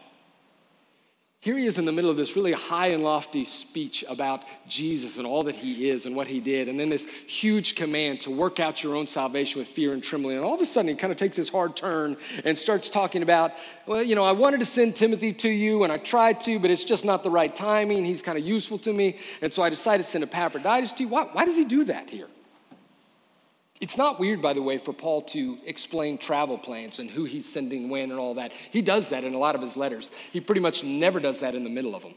[1.40, 5.18] Here he is in the middle of this really high and lofty speech about Jesus
[5.18, 8.30] and all that he is and what he did, and then this huge command to
[8.30, 10.38] work out your own salvation with fear and trembling.
[10.38, 13.22] And all of a sudden, he kind of takes this hard turn and starts talking
[13.22, 13.52] about,
[13.84, 16.70] well, you know, I wanted to send Timothy to you, and I tried to, but
[16.70, 18.06] it's just not the right timing.
[18.06, 21.10] He's kind of useful to me, and so I decided to send Epaphroditus to you.
[21.10, 22.28] Why, why does he do that here?
[23.84, 27.44] It's not weird, by the way, for Paul to explain travel plans and who he's
[27.44, 28.50] sending when and all that.
[28.70, 30.10] He does that in a lot of his letters.
[30.32, 32.14] He pretty much never does that in the middle of them.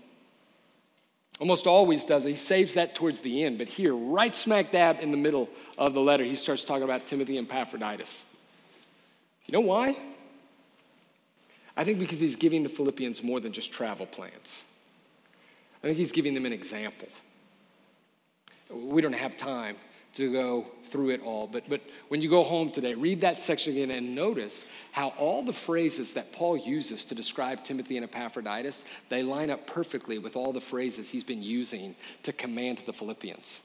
[1.41, 2.23] Almost always does.
[2.23, 3.57] He saves that towards the end.
[3.57, 7.05] But here, right smack dab in the middle of the letter, he starts talking about
[7.05, 8.23] Timothy and Epaphroditus.
[9.45, 9.97] You know why?
[11.75, 14.63] I think because he's giving the Philippians more than just travel plans.
[15.83, 17.09] I think he's giving them an example.
[18.71, 19.75] We don't have time
[20.17, 21.47] to go through it all.
[21.47, 25.43] But, but when you go home today, read that section again and notice how all
[25.43, 30.35] the phrases that Paul uses to describe Timothy and Epaphroditus, they line up perfectly with
[30.35, 33.61] all the phrases he's been using to command the Philippians.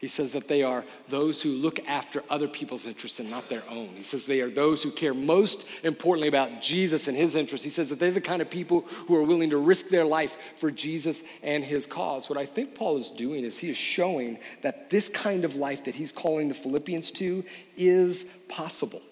[0.00, 3.62] He says that they are those who look after other people's interests and not their
[3.68, 3.90] own.
[3.94, 7.64] He says they are those who care most importantly about Jesus and his interests.
[7.64, 10.38] He says that they're the kind of people who are willing to risk their life
[10.56, 12.30] for Jesus and his cause.
[12.30, 15.84] What I think Paul is doing is he is showing that this kind of life
[15.84, 17.44] that he's calling the Philippians to
[17.76, 19.02] is possible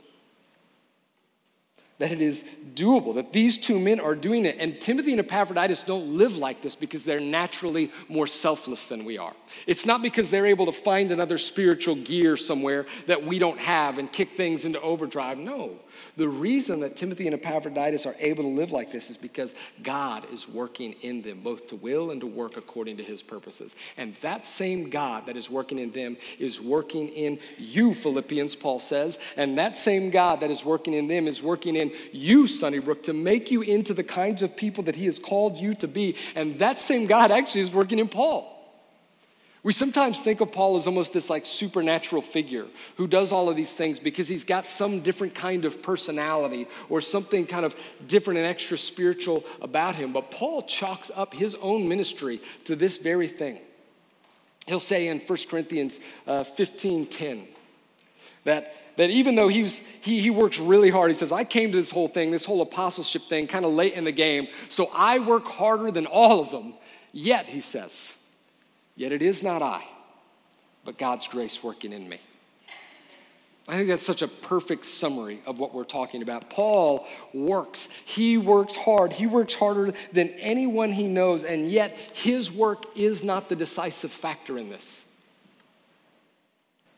[1.98, 2.44] that it is
[2.74, 4.56] doable, that these two men are doing it.
[4.60, 9.18] And Timothy and Epaphroditus don't live like this because they're naturally more selfless than we
[9.18, 9.34] are.
[9.66, 13.98] It's not because they're able to find another spiritual gear somewhere that we don't have
[13.98, 15.38] and kick things into overdrive.
[15.38, 15.72] No.
[16.16, 20.26] The reason that Timothy and Epaphroditus are able to live like this is because God
[20.32, 23.74] is working in them, both to will and to work according to his purposes.
[23.96, 28.80] And that same God that is working in them is working in you, Philippians, Paul
[28.80, 29.18] says.
[29.36, 33.12] And that same God that is working in them is working in you, Sunnybrook, to
[33.12, 36.16] make you into the kinds of people that he has called you to be.
[36.34, 38.57] And that same God actually is working in Paul.
[39.68, 42.64] We sometimes think of Paul as almost this like supernatural figure
[42.96, 47.02] who does all of these things because he's got some different kind of personality or
[47.02, 50.10] something kind of different and extra spiritual about him.
[50.14, 53.60] But Paul chalks up his own ministry to this very thing.
[54.66, 57.46] He'll say in 1 Corinthians uh, 15 10
[58.44, 61.72] that, that even though he, was, he, he works really hard, he says, I came
[61.72, 64.90] to this whole thing, this whole apostleship thing, kind of late in the game, so
[64.94, 66.72] I work harder than all of them.
[67.12, 68.14] Yet, he says,
[68.98, 69.86] Yet it is not I,
[70.84, 72.18] but God's grace working in me.
[73.68, 76.50] I think that's such a perfect summary of what we're talking about.
[76.50, 77.88] Paul works.
[78.04, 79.12] He works hard.
[79.12, 84.10] He works harder than anyone he knows, and yet his work is not the decisive
[84.10, 85.04] factor in this.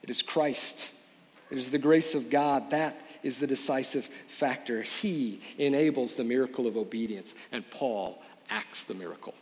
[0.03, 0.91] It is Christ.
[1.51, 2.71] It is the grace of God.
[2.71, 4.81] That is the decisive factor.
[4.81, 9.35] He enables the miracle of obedience, and Paul acts the miracle.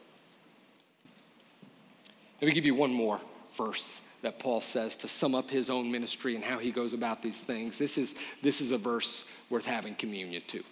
[2.40, 3.20] Let me give you one more
[3.56, 7.22] verse that Paul says to sum up his own ministry and how he goes about
[7.22, 7.78] these things.
[7.78, 10.64] This is, this is a verse worth having communion to.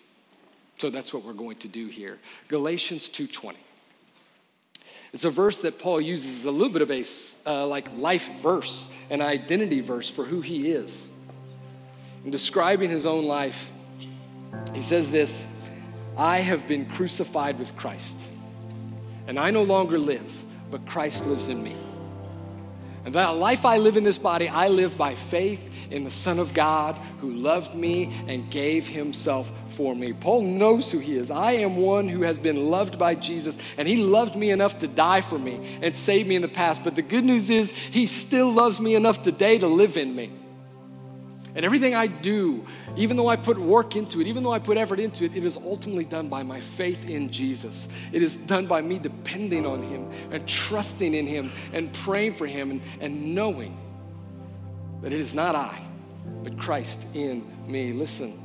[0.79, 2.19] So that's what we're going to do here.
[2.49, 3.55] Galatians 2:20.
[5.13, 7.05] It's a verse that Paul uses as a little bit of a
[7.47, 11.09] uh, like life verse, an identity verse for who he is.
[12.25, 13.71] In describing his own life,
[14.75, 15.47] he says this,
[16.19, 18.19] I have been crucified with Christ,
[19.27, 21.75] and I no longer live, but Christ lives in me.
[23.05, 26.39] And that life I live in this body, I live by faith in the Son
[26.39, 30.13] of God who loved me and gave himself for me.
[30.13, 31.31] Paul knows who he is.
[31.31, 34.89] I am one who has been loved by Jesus, and he loved me enough to
[34.89, 36.83] die for me and save me in the past.
[36.83, 40.33] But the good news is, he still loves me enough today to live in me.
[41.55, 42.67] And everything I do,
[42.97, 45.45] even though I put work into it, even though I put effort into it, it
[45.45, 47.89] is ultimately done by my faith in Jesus.
[48.13, 52.47] It is done by me depending on Him and trusting in Him and praying for
[52.47, 53.77] Him and, and knowing
[55.03, 55.79] that it is not I,
[56.43, 57.93] but Christ in me.
[57.93, 58.41] Listen,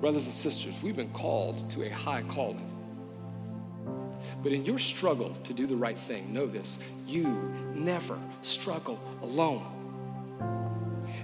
[0.00, 2.68] brothers and sisters, we've been called to a high calling.
[4.42, 7.26] But in your struggle to do the right thing, know this you
[7.74, 9.81] never struggle alone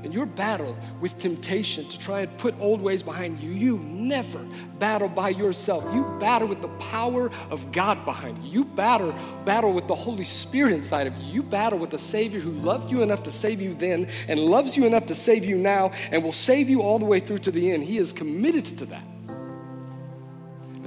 [0.02, 4.46] in your battle with temptation to try and put old ways behind you, you never
[4.78, 5.84] battle by yourself.
[5.94, 8.50] You battle with the power of God behind you.
[8.50, 11.32] You battle, battle with the Holy Spirit inside of you.
[11.32, 14.76] You battle with the Savior who loved you enough to save you then and loves
[14.76, 17.50] you enough to save you now and will save you all the way through to
[17.50, 17.84] the end.
[17.84, 19.04] He is committed to that.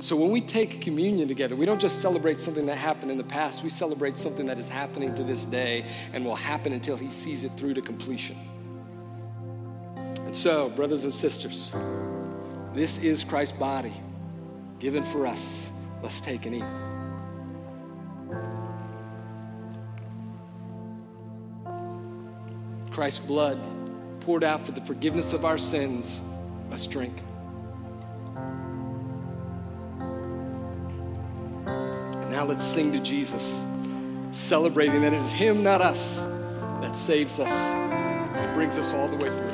[0.01, 3.19] And so when we take communion together, we don't just celebrate something that happened in
[3.19, 6.97] the past, we celebrate something that is happening to this day and will happen until
[6.97, 8.35] He sees it through to completion.
[10.31, 11.73] And so, brothers and sisters,
[12.73, 13.91] this is Christ's body
[14.79, 15.69] given for us.
[16.01, 16.63] Let's take and eat.
[22.93, 23.59] Christ's blood
[24.21, 26.21] poured out for the forgiveness of our sins.
[26.69, 27.17] Let's drink.
[31.65, 33.61] And now let's sing to Jesus,
[34.31, 36.21] celebrating that it is Him, not us,
[36.79, 39.50] that saves us and brings us all the way through.